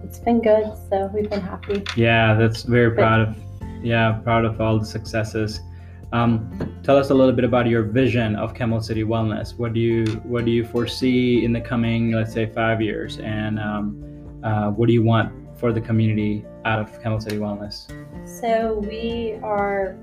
it's 0.01 0.19
been 0.19 0.41
good. 0.41 0.71
So 0.89 1.11
we've 1.13 1.29
been 1.29 1.41
happy. 1.41 1.83
Yeah, 1.97 2.35
that's 2.35 2.63
very 2.63 2.91
proud 2.91 3.27
of. 3.27 3.35
Yeah, 3.83 4.21
proud 4.23 4.45
of 4.45 4.61
all 4.61 4.79
the 4.79 4.85
successes. 4.85 5.59
Um, 6.13 6.79
tell 6.81 6.95
us 6.95 7.09
a 7.09 7.13
little 7.13 7.33
bit 7.33 7.43
about 7.43 7.67
your 7.67 7.83
vision 7.83 8.37
of 8.37 8.53
Camel 8.53 8.79
City 8.79 9.03
Wellness. 9.03 9.59
What 9.59 9.73
do 9.73 9.81
you 9.81 10.05
what 10.23 10.45
do 10.45 10.51
you 10.51 10.63
foresee 10.63 11.43
in 11.43 11.51
the 11.51 11.59
coming, 11.59 12.13
let's 12.13 12.31
say, 12.31 12.45
five 12.45 12.81
years, 12.81 13.19
and 13.19 13.59
um, 13.59 14.41
uh, 14.45 14.69
what 14.69 14.87
do 14.87 14.93
you 14.93 15.03
want 15.03 15.33
for 15.59 15.73
the 15.73 15.81
community 15.81 16.45
out 16.63 16.79
of 16.79 17.03
Camel 17.03 17.19
City 17.19 17.35
Wellness? 17.35 17.91
So 18.25 18.75
we 18.87 19.37
are 19.43 19.97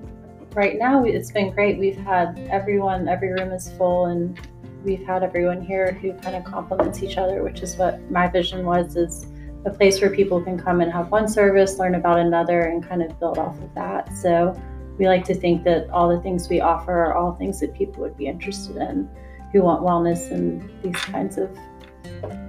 right 0.56 0.78
now. 0.78 1.04
It's 1.04 1.30
been 1.30 1.52
great. 1.52 1.78
We've 1.78 1.98
had 1.98 2.38
everyone. 2.50 3.08
Every 3.08 3.30
room 3.30 3.52
is 3.52 3.70
full, 3.72 4.06
and 4.06 4.40
we've 4.82 5.04
had 5.04 5.22
everyone 5.22 5.60
here 5.60 5.92
who 5.92 6.14
kind 6.14 6.34
of 6.34 6.44
complements 6.44 7.02
each 7.02 7.18
other, 7.18 7.44
which 7.44 7.60
is 7.60 7.76
what 7.76 8.10
my 8.10 8.26
vision 8.26 8.64
was. 8.64 8.96
Is 8.96 9.26
a 9.66 9.70
place 9.70 10.00
where 10.00 10.10
people 10.10 10.40
can 10.40 10.58
come 10.58 10.80
and 10.80 10.90
have 10.90 11.10
one 11.10 11.28
service, 11.28 11.78
learn 11.78 11.94
about 11.94 12.18
another, 12.18 12.62
and 12.62 12.82
kind 12.82 13.02
of 13.02 13.20
build 13.20 13.38
off 13.38 13.56
of 13.58 13.74
that. 13.74 14.10
So 14.16 14.58
we 14.98 15.06
like 15.06 15.24
to 15.26 15.34
think 15.34 15.62
that 15.64 15.90
all 15.90 16.08
the 16.08 16.20
things 16.22 16.48
we 16.48 16.60
offer 16.60 17.04
are 17.04 17.14
all 17.14 17.34
things 17.34 17.60
that 17.60 17.74
people 17.74 18.02
would 18.02 18.16
be 18.16 18.26
interested 18.26 18.76
in 18.76 19.08
who 19.52 19.62
want 19.62 19.82
wellness 19.82 20.30
and 20.30 20.68
these 20.82 20.96
kinds 20.96 21.36
of 21.36 21.54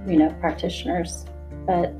you 0.06 0.16
know 0.16 0.34
practitioners 0.40 1.26
but 1.66 1.92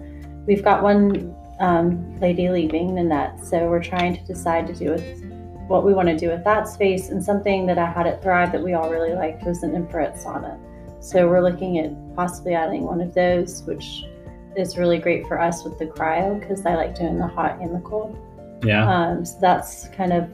we've 0.47 0.63
got 0.63 0.83
one 0.83 1.35
um, 1.61 2.19
lady 2.19 2.49
leaving 2.49 2.95
Nanette 2.95 3.45
so 3.45 3.69
we're 3.69 3.83
trying 3.83 4.17
to 4.17 4.25
decide 4.25 4.67
to 4.69 4.73
do 4.73 4.91
with 4.93 5.28
what 5.69 5.85
we 5.85 5.93
want 5.95 6.09
to 6.09 6.17
do 6.17 6.29
with 6.29 6.43
that 6.45 6.67
space 6.67 7.11
and 7.11 7.23
something 7.23 7.67
that 7.67 7.79
I 7.79 7.87
had 7.87 8.07
at 8.07 8.23
Thrive 8.23 8.53
that 8.53 8.63
we 8.63 8.75
all 8.75 8.91
really 8.91 9.13
liked 9.15 9.45
was 9.45 9.63
an 9.63 9.75
infrared 9.75 10.15
sauna 10.15 10.59
so 11.01 11.29
we're 11.29 11.43
looking 11.43 11.79
at 11.79 11.93
possibly 12.17 12.55
adding 12.55 12.83
one 12.83 13.01
of 13.01 13.15
those 13.15 13.63
which 13.63 14.05
is 14.57 14.77
really 14.77 14.99
great 14.99 15.27
for 15.29 15.41
us 15.41 15.63
with 15.65 15.79
the 15.79 15.87
cryo 15.87 16.41
because 16.41 16.67
I 16.67 16.75
like 16.75 16.95
doing 16.97 17.19
the 17.19 17.29
hot 17.29 17.61
and 17.61 17.75
the 17.75 17.81
cold 17.81 18.19
Yeah. 18.65 18.89
um, 18.91 19.25
so 19.25 19.39
that's 19.41 19.89
kind 19.89 20.13
of 20.13 20.29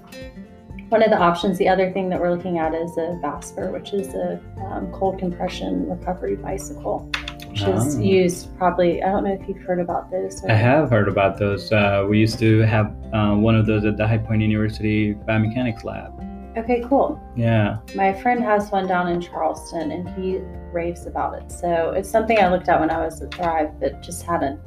one 0.90 1.02
of 1.02 1.10
the 1.10 1.18
options. 1.18 1.58
The 1.58 1.68
other 1.68 1.90
thing 1.90 2.08
that 2.10 2.20
we're 2.20 2.30
looking 2.30 2.58
at 2.58 2.72
is 2.74 2.96
a 2.98 3.18
Vasper, 3.20 3.72
which 3.72 3.92
is 3.92 4.14
a 4.14 4.40
um, 4.70 4.92
cold 4.92 5.18
compression 5.18 5.88
recovery 5.88 6.36
bicycle, 6.36 7.10
which 7.54 7.62
is 7.68 7.96
Oh. 7.96 8.00
used 8.00 8.56
probably. 8.58 9.00
I 9.02 9.12
don't 9.12 9.23
know 9.25 9.32
if 9.40 9.49
you've 9.49 9.62
heard 9.62 9.78
about 9.78 10.11
those. 10.11 10.42
or- 10.44 10.50
I 10.50 10.54
have 10.54 10.90
heard 10.90 11.06
about 11.08 11.38
those. 11.38 11.70
Uh, 11.70 12.04
we 12.08 12.18
used 12.18 12.40
to 12.40 12.61
have 12.62 12.92
uh, 13.12 13.34
one 13.37 13.54
of 13.54 13.66
those 13.66 13.84
at 13.84 13.96
the 13.96 14.06
High 14.08 14.18
Point 14.18 14.42
University 14.42 15.14
Biomechanics 15.14 15.84
Lab. 15.84 16.12
Okay, 16.56 16.84
cool. 16.88 17.20
Yeah. 17.37 17.78
My 17.94 18.12
friend 18.12 18.42
has 18.42 18.70
one 18.73 18.87
down 18.88 19.08
in 19.08 19.20
Charleston, 19.20 19.92
and 19.92 20.08
he 20.11 20.40
raves 20.73 21.06
about 21.06 21.34
it. 21.40 21.50
So 21.52 21.90
it's 21.96 22.08
something 22.08 22.38
I 22.40 22.49
looked 22.49 22.68
at 22.68 22.80
when 22.80 22.90
I 22.90 23.04
was 23.04 23.23
at 23.23 23.32
Thrive, 23.32 23.70
but 23.80 24.02
just 24.02 24.25
hadn't 24.25 24.58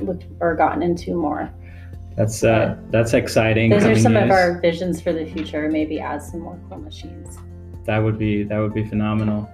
looked 0.00 0.24
or 0.40 0.54
gotten 0.54 0.82
into 0.82 1.14
more. 1.14 1.50
That's 2.16 2.42
uh, 2.42 2.76
that's 2.90 3.12
exciting. 3.12 3.68
Those 3.70 3.84
are 3.84 3.94
some 3.98 4.16
of 4.16 4.30
our 4.30 4.58
visions 4.60 5.02
for 5.02 5.12
the 5.12 5.26
future. 5.26 5.68
Maybe 5.70 6.00
add 6.00 6.22
some 6.22 6.40
more 6.40 6.58
cool 6.70 6.78
machines. 6.78 7.36
That 7.84 7.98
would 7.98 8.18
be 8.18 8.42
that 8.44 8.58
would 8.58 8.72
be 8.72 8.86
phenomenal. 8.86 9.50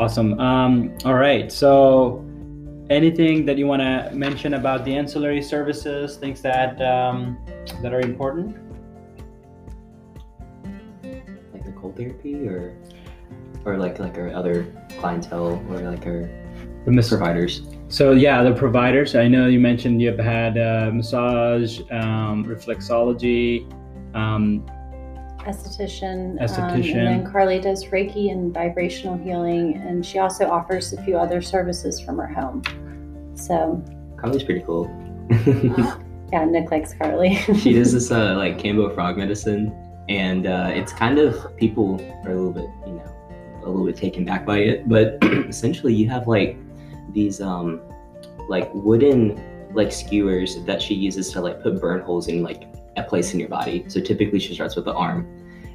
Awesome. 0.00 0.40
Um, 0.40 0.96
all 1.04 1.12
right. 1.12 1.52
So, 1.52 2.24
anything 2.88 3.44
that 3.44 3.58
you 3.58 3.66
want 3.66 3.82
to 3.82 4.10
mention 4.14 4.54
about 4.54 4.86
the 4.86 4.96
ancillary 4.96 5.42
services, 5.42 6.16
things 6.16 6.40
that 6.40 6.80
um, 6.80 7.36
that 7.82 7.92
are 7.92 8.00
important? 8.00 8.56
like 11.52 11.66
the 11.66 11.72
cold 11.72 11.98
therapy 11.98 12.48
or 12.48 12.74
or 13.66 13.76
like 13.76 13.98
like 13.98 14.16
our 14.16 14.32
other 14.32 14.72
clientele 14.98 15.62
or 15.68 15.80
like 15.80 16.06
our 16.06 16.30
The 16.86 16.90
mis- 16.90 17.10
providers. 17.10 17.60
So 17.88 18.12
yeah, 18.12 18.42
the 18.42 18.54
providers. 18.54 19.14
I 19.14 19.28
know 19.28 19.48
you 19.48 19.60
mentioned 19.60 20.00
you've 20.00 20.18
had 20.18 20.56
uh, 20.56 20.90
massage, 20.94 21.78
um, 21.90 22.46
reflexology. 22.46 23.68
Um, 24.16 24.64
esthetician. 25.44 26.38
Esthetician. 26.40 26.92
Um, 26.92 26.98
and 26.98 27.06
then 27.06 27.32
Carly 27.32 27.60
does 27.60 27.86
Reiki 27.86 28.30
and 28.30 28.52
vibrational 28.52 29.16
healing, 29.16 29.76
and 29.76 30.04
she 30.04 30.18
also 30.18 30.48
offers 30.48 30.92
a 30.92 31.02
few 31.02 31.16
other 31.16 31.40
services 31.42 32.00
from 32.00 32.18
her 32.18 32.26
home. 32.26 32.62
So, 33.34 33.82
Carly's 34.16 34.42
pretty 34.42 34.62
cool. 34.62 34.88
yeah, 36.32 36.44
Nick 36.44 36.70
likes 36.70 36.94
Carly. 36.94 37.36
she 37.58 37.72
does 37.78 37.92
this 37.92 38.10
uh, 38.10 38.34
like 38.36 38.58
Kambo 38.58 38.94
frog 38.94 39.16
medicine, 39.16 39.72
and 40.08 40.46
uh, 40.46 40.70
it's 40.72 40.92
kind 40.92 41.18
of 41.18 41.56
people 41.56 42.00
are 42.24 42.32
a 42.32 42.36
little 42.36 42.52
bit, 42.52 42.68
you 42.86 42.94
know, 42.94 43.60
a 43.64 43.68
little 43.68 43.86
bit 43.86 43.96
taken 43.96 44.24
back 44.24 44.44
by 44.44 44.58
it. 44.58 44.88
But 44.88 45.18
essentially, 45.22 45.94
you 45.94 46.08
have 46.08 46.26
like 46.26 46.56
these 47.12 47.40
um 47.40 47.80
like 48.48 48.70
wooden 48.74 49.40
like 49.74 49.92
skewers 49.92 50.62
that 50.64 50.82
she 50.82 50.94
uses 50.94 51.32
to 51.32 51.40
like 51.40 51.62
put 51.62 51.80
burn 51.80 52.00
holes 52.00 52.28
in 52.28 52.42
like 52.42 52.69
a 53.04 53.08
place 53.08 53.32
in 53.32 53.40
your 53.40 53.48
body. 53.48 53.84
So 53.88 54.00
typically, 54.00 54.38
she 54.38 54.54
starts 54.54 54.76
with 54.76 54.84
the 54.84 54.94
arm, 54.94 55.26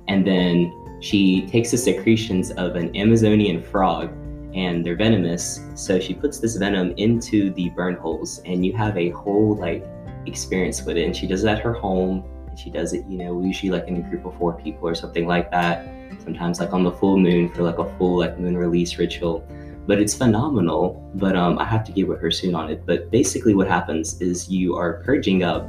and 0.08 0.25
then 0.25 0.72
she 1.01 1.46
takes 1.48 1.72
the 1.72 1.77
secretions 1.77 2.51
of 2.51 2.75
an 2.75 2.96
Amazonian 2.96 3.62
frog. 3.62 4.12
And 4.53 4.86
they're 4.86 4.96
venomous, 4.96 5.60
so 5.75 6.00
she 6.00 6.13
puts 6.13 6.39
this 6.39 6.55
venom 6.55 6.94
into 6.96 7.51
the 7.51 7.70
burn 7.72 7.96
holes, 7.96 8.41
and 8.46 8.65
you 8.65 8.72
have 8.74 8.98
a 8.98 9.10
whole 9.10 9.55
like 9.55 9.86
experience 10.25 10.84
with 10.86 10.98
it. 10.98 11.03
And 11.03 11.15
she 11.15 11.27
does 11.27 11.44
it 11.44 11.50
at 11.50 11.60
her 11.60 11.74
home. 11.74 12.24
And 12.48 12.58
she 12.58 12.70
does 12.70 12.94
it, 12.94 13.05
you 13.08 13.17
know, 13.17 13.41
usually 13.41 13.70
like 13.70 13.88
in 13.89 13.98
a 13.98 14.10
group 14.10 14.25
of 14.25 14.38
four 14.38 14.53
people 14.53 14.88
or 14.88 14.96
something 14.96 15.27
like 15.27 15.51
that. 15.51 15.86
Sometimes 16.24 16.62
like 16.62 16.72
on 16.72 16.84
the 16.84 16.91
full 16.91 17.17
moon 17.17 17.53
for 17.53 17.63
like 17.63 17.79
a 17.79 17.98
full 17.98 18.17
like 18.20 18.39
moon 18.39 18.58
release 18.58 18.98
ritual. 18.98 19.46
But 19.88 20.00
it's 20.00 20.15
phenomenal. 20.15 21.12
But 21.15 21.36
um, 21.36 21.60
I 21.60 21.65
have 21.65 21.84
to 21.84 21.91
get 21.91 22.08
with 22.08 22.22
her 22.22 22.32
soon 22.32 22.55
on 22.55 22.70
it. 22.70 22.86
But 22.86 23.12
basically, 23.12 23.53
what 23.55 23.67
happens 23.67 24.22
is 24.22 24.50
you 24.50 24.77
are 24.77 25.03
purging 25.03 25.44
up 25.44 25.67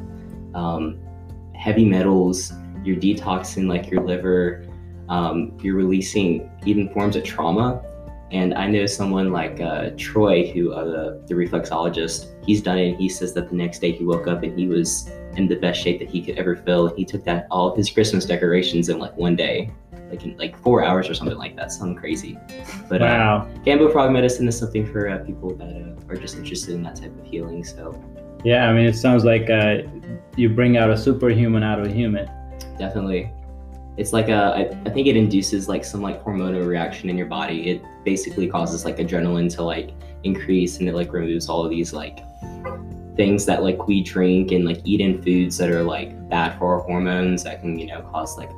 um, 0.55 1.01
heavy 1.67 1.85
metals. 1.85 2.53
You're 2.85 2.97
detoxing 2.97 3.67
like 3.67 3.91
your 3.91 4.01
liver. 4.05 4.65
Um, 5.09 5.59
you're 5.61 5.75
releasing 5.75 6.49
even 6.65 6.89
forms 6.91 7.17
of 7.17 7.25
trauma. 7.25 7.83
And 8.31 8.55
I 8.55 8.69
know 8.69 8.87
someone 8.87 9.33
like 9.33 9.61
uh, 9.61 9.91
Troy, 9.97 10.49
who 10.53 10.73
uh, 10.73 10.85
the, 10.85 11.25
the 11.27 11.35
reflexologist, 11.35 12.45
he's 12.45 12.63
done 12.63 12.79
it. 12.79 12.91
And 12.91 13.01
he 13.01 13.09
says 13.09 13.35
that 13.35 13.49
the 13.49 13.57
next 13.57 13.81
day 13.81 13.91
he 13.91 14.05
woke 14.05 14.29
up 14.29 14.45
and 14.45 14.57
he 14.57 14.69
was 14.69 15.11
in 15.37 15.49
the 15.49 15.57
best 15.57 15.81
shape 15.81 15.99
that 15.99 16.09
he 16.09 16.23
could 16.23 16.39
ever 16.39 16.55
feel. 16.55 16.95
He 16.95 17.05
took 17.05 17.25
that 17.25 17.49
all 17.51 17.69
of 17.69 17.77
his 17.77 17.91
Christmas 17.91 18.25
decorations 18.27 18.89
in 18.89 19.01
like 19.01 19.17
one 19.17 19.35
day, 19.35 19.73
like 20.11 20.25
in 20.25 20.37
like 20.39 20.57
four 20.61 20.85
hours 20.85 21.09
or 21.09 21.15
something 21.15 21.37
like 21.37 21.57
that. 21.57 21.73
Something 21.73 21.97
crazy. 21.97 22.39
But 22.89 23.03
uh, 23.03 23.07
wow. 23.07 23.51
Kambo 23.67 23.91
frog 23.91 24.13
medicine 24.13 24.47
is 24.47 24.57
something 24.57 24.87
for 24.93 25.09
uh, 25.09 25.19
people 25.19 25.57
that 25.57 25.67
uh, 25.67 26.13
are 26.13 26.17
just 26.17 26.37
interested 26.37 26.77
in 26.77 26.85
that 26.85 26.95
type 26.95 27.17
of 27.19 27.27
healing. 27.27 27.65
So 27.65 28.01
Yeah. 28.45 28.69
I 28.69 28.73
mean, 28.73 28.87
it 28.87 28.95
sounds 28.95 29.25
like 29.25 29.51
uh, 29.51 29.83
you 30.37 30.49
bring 30.49 30.77
out 30.77 30.91
a 30.91 30.97
superhuman 30.97 31.63
out 31.63 31.81
of 31.81 31.87
a 31.87 31.91
human. 31.91 32.29
definitely, 32.79 33.31
it's 33.97 34.13
like 34.13 34.29
a. 34.29 34.35
I, 34.35 34.89
I 34.89 34.91
think 34.91 35.07
it 35.07 35.17
induces 35.17 35.69
like 35.69 35.85
some 35.85 36.03
like 36.03 36.23
hormonal 36.23 36.67
reaction 36.67 37.09
in 37.09 37.17
your 37.17 37.27
body. 37.27 37.71
It 37.71 37.83
basically 38.05 38.49
causes 38.49 38.85
like 38.85 38.99
adrenaline 38.99 39.55
to 39.57 39.63
like 39.63 39.91
increase, 40.25 40.79
and 40.79 40.89
it 40.89 40.95
like 40.95 41.13
removes 41.13 41.49
all 41.49 41.65
of 41.65 41.71
these 41.71 41.93
like 41.93 42.21
things 43.17 43.47
that 43.47 43.63
like 43.63 43.87
we 43.87 44.03
drink 44.03 44.53
and 44.53 44.65
like 44.65 44.81
eat 44.85 45.01
in 45.01 45.23
foods 45.23 45.57
that 45.57 45.71
are 45.71 45.83
like 45.83 46.29
bad 46.29 46.59
for 46.59 46.75
our 46.75 46.81
hormones 46.83 47.45
that 47.45 47.63
can 47.63 47.79
you 47.79 47.87
know 47.87 48.03
cause 48.13 48.37
like 48.37 48.51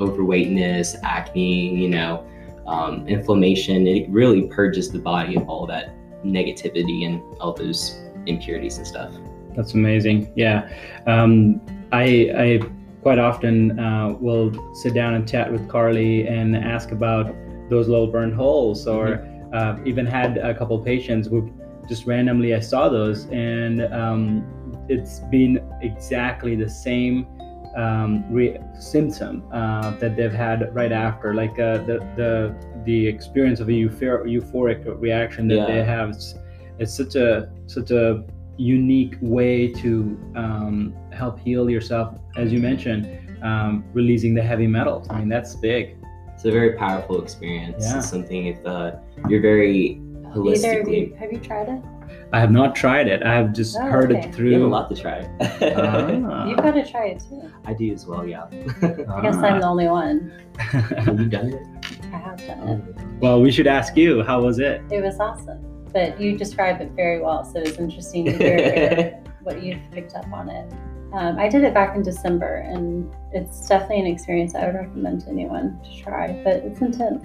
overweightness, 0.00 0.96
acne, 1.04 1.74
you 1.74 1.88
know, 1.88 2.26
um, 2.66 3.06
inflammation. 3.06 3.86
It 3.86 4.08
really 4.10 4.48
purges 4.48 4.90
the 4.90 4.98
body 4.98 5.36
of 5.36 5.48
all 5.48 5.66
that 5.66 5.94
negativity 6.24 7.06
and 7.06 7.22
all 7.40 7.52
those 7.52 8.00
impurities 8.26 8.78
and 8.78 8.86
stuff. 8.86 9.14
That's 9.56 9.74
amazing. 9.74 10.32
Yeah. 10.36 10.68
Um, 11.06 11.60
I, 11.92 12.30
I 12.36 12.60
quite 13.02 13.18
often 13.18 13.78
uh, 13.78 14.14
will 14.20 14.52
sit 14.74 14.94
down 14.94 15.14
and 15.14 15.28
chat 15.28 15.50
with 15.50 15.68
Carly 15.68 16.26
and 16.26 16.56
ask 16.56 16.92
about 16.92 17.34
those 17.68 17.88
little 17.88 18.06
burn 18.06 18.32
holes, 18.32 18.86
or 18.86 19.26
uh, 19.52 19.76
even 19.84 20.06
had 20.06 20.38
a 20.38 20.54
couple 20.54 20.78
patients 20.78 21.28
who 21.28 21.52
just 21.88 22.06
randomly 22.06 22.54
I 22.54 22.60
saw 22.60 22.88
those, 22.88 23.26
and 23.26 23.82
um, 23.92 24.44
it's 24.88 25.20
been 25.30 25.68
exactly 25.80 26.54
the 26.54 26.68
same 26.68 27.26
um, 27.76 28.24
re- 28.30 28.58
symptom 28.78 29.42
uh, 29.52 29.90
that 29.98 30.16
they've 30.16 30.32
had 30.32 30.74
right 30.74 30.92
after, 30.92 31.34
like 31.34 31.58
uh, 31.58 31.78
the 31.78 31.98
the 32.16 32.54
the 32.84 33.06
experience 33.06 33.60
of 33.60 33.68
a 33.68 33.72
euphor- 33.72 34.24
euphoric 34.24 34.84
reaction 35.00 35.48
that 35.48 35.66
they 35.66 35.82
have. 35.84 36.10
It's, 36.10 36.34
it's 36.78 36.94
such 36.94 37.16
a 37.16 37.50
such 37.66 37.90
a 37.90 38.24
unique 38.56 39.16
way 39.20 39.68
to 39.68 40.18
um, 40.36 40.94
help 41.12 41.38
heal 41.38 41.68
yourself, 41.70 42.14
as 42.36 42.52
you 42.52 42.60
mentioned, 42.60 43.08
um, 43.42 43.84
releasing 43.92 44.34
the 44.34 44.42
heavy 44.42 44.66
metals. 44.66 45.06
I 45.10 45.18
mean, 45.20 45.28
that's 45.28 45.54
big. 45.56 45.96
It's 46.34 46.44
a 46.44 46.50
very 46.50 46.74
powerful 46.74 47.22
experience. 47.22 47.84
Yeah. 47.84 47.98
It's 47.98 48.08
something 48.10 48.46
if 48.46 48.64
uh, 48.66 48.92
you're 49.28 49.40
very 49.42 50.00
Either 50.26 50.40
holistically. 50.40 51.08
you, 51.10 51.14
have 51.16 51.32
you 51.32 51.38
tried 51.38 51.68
it? 51.68 51.82
I 52.32 52.40
have 52.40 52.50
not 52.50 52.74
tried 52.74 53.08
it. 53.08 53.22
I 53.22 53.34
have 53.34 53.52
just 53.52 53.76
Oh, 53.76 53.82
heard 53.82 54.10
okay. 54.12 54.28
it 54.28 54.38
We 54.38 54.52
have 54.54 54.62
a 54.62 54.66
lot 54.66 54.88
to 54.90 54.96
try. 55.00 55.28
Ah. 55.62 56.46
You've 56.48 56.56
got 56.58 56.72
to 56.72 56.90
try 56.90 57.06
it 57.08 57.20
too. 57.28 57.50
I 57.66 57.74
do 57.74 57.92
as 57.92 58.06
well, 58.06 58.26
yeah. 58.26 58.44
I 58.50 59.20
guess 59.22 59.36
I'm 59.36 59.60
the 59.60 59.66
only 59.66 59.86
one. 59.88 60.32
Have 60.58 61.20
you 61.20 61.26
done 61.26 61.52
it? 61.52 61.66
I 62.12 62.16
have 62.16 62.38
done 62.46 62.68
it. 62.68 63.20
well, 63.20 63.40
we 63.40 63.50
should 63.52 63.66
ask 63.66 63.96
you. 63.96 64.22
How 64.22 64.40
was 64.42 64.58
it? 64.58 64.82
it. 64.90 64.92
It 64.92 65.02
was 65.02 65.20
awesome. 65.20 65.62
But 65.92 66.20
you 66.20 66.36
described 66.38 66.80
it 66.80 66.90
very 66.92 67.20
well, 67.20 67.44
so 67.44 67.58
it's 67.60 67.78
interesting 67.78 68.24
to 68.26 68.32
hear 68.32 69.22
what 69.42 69.62
you've 69.62 69.80
picked 69.90 70.14
up 70.14 70.30
on 70.32 70.48
it. 70.48 70.72
Um, 71.12 71.38
I 71.38 71.48
did 71.48 71.62
it 71.64 71.74
back 71.74 71.94
in 71.94 72.02
December, 72.02 72.56
and 72.66 73.12
it's 73.32 73.68
definitely 73.68 74.00
an 74.00 74.06
experience 74.06 74.54
I 74.54 74.64
would 74.66 74.74
recommend 74.74 75.20
to 75.22 75.28
anyone 75.28 75.78
to 75.84 76.02
try. 76.02 76.40
But 76.42 76.56
it's 76.64 76.80
intense. 76.80 77.24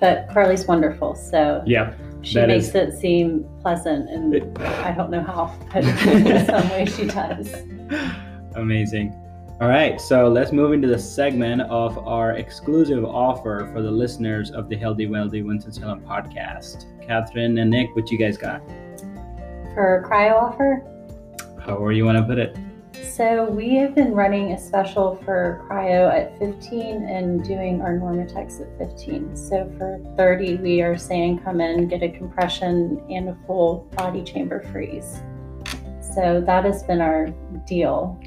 But 0.00 0.28
Carly's 0.30 0.66
wonderful, 0.66 1.14
so 1.14 1.62
yeah, 1.66 1.92
she 2.22 2.38
makes 2.46 2.68
is- 2.68 2.74
it 2.74 2.92
seem 2.98 3.46
pleasant, 3.60 4.08
and 4.10 4.34
It- 4.34 4.58
I 4.60 4.92
don't 4.92 5.10
know 5.10 5.22
how, 5.22 5.54
but 5.72 5.84
in 6.06 6.46
some 6.46 6.68
way 6.70 6.86
she 6.86 7.06
does. 7.06 7.54
Amazing. 8.54 9.14
All 9.58 9.68
right, 9.68 9.98
so 9.98 10.28
let's 10.28 10.52
move 10.52 10.74
into 10.74 10.86
the 10.86 10.98
segment 10.98 11.62
of 11.62 11.96
our 12.06 12.32
exclusive 12.32 13.06
offer 13.06 13.70
for 13.72 13.80
the 13.80 13.90
listeners 13.90 14.50
of 14.50 14.68
the 14.68 14.76
Healthy 14.76 15.06
Wealthy 15.06 15.40
Winston-Salem 15.40 16.02
podcast. 16.02 16.84
Catherine 17.00 17.56
and 17.56 17.70
Nick, 17.70 17.96
what 17.96 18.10
you 18.10 18.18
guys 18.18 18.36
got? 18.36 18.60
For 19.72 20.04
cryo 20.06 20.34
offer, 20.34 20.84
However 21.58 21.92
you 21.92 22.04
want 22.04 22.18
to 22.18 22.24
put 22.24 22.38
it. 22.38 22.54
So 23.02 23.48
we 23.48 23.74
have 23.76 23.94
been 23.94 24.12
running 24.12 24.52
a 24.52 24.58
special 24.58 25.16
for 25.24 25.64
cryo 25.70 26.12
at 26.12 26.38
15 26.38 27.08
and 27.08 27.42
doing 27.42 27.80
our 27.80 27.94
Normatecs 27.94 28.60
at 28.60 28.76
15. 28.76 29.34
So 29.34 29.72
for 29.78 29.98
30, 30.18 30.56
we 30.56 30.82
are 30.82 30.98
saying 30.98 31.38
come 31.38 31.62
in, 31.62 31.88
get 31.88 32.02
a 32.02 32.10
compression 32.10 33.02
and 33.08 33.30
a 33.30 33.36
full 33.46 33.88
body 33.96 34.22
chamber 34.22 34.62
freeze. 34.70 35.22
So 36.14 36.42
that 36.46 36.64
has 36.66 36.82
been 36.82 37.00
our 37.00 37.28
deal, 37.66 38.20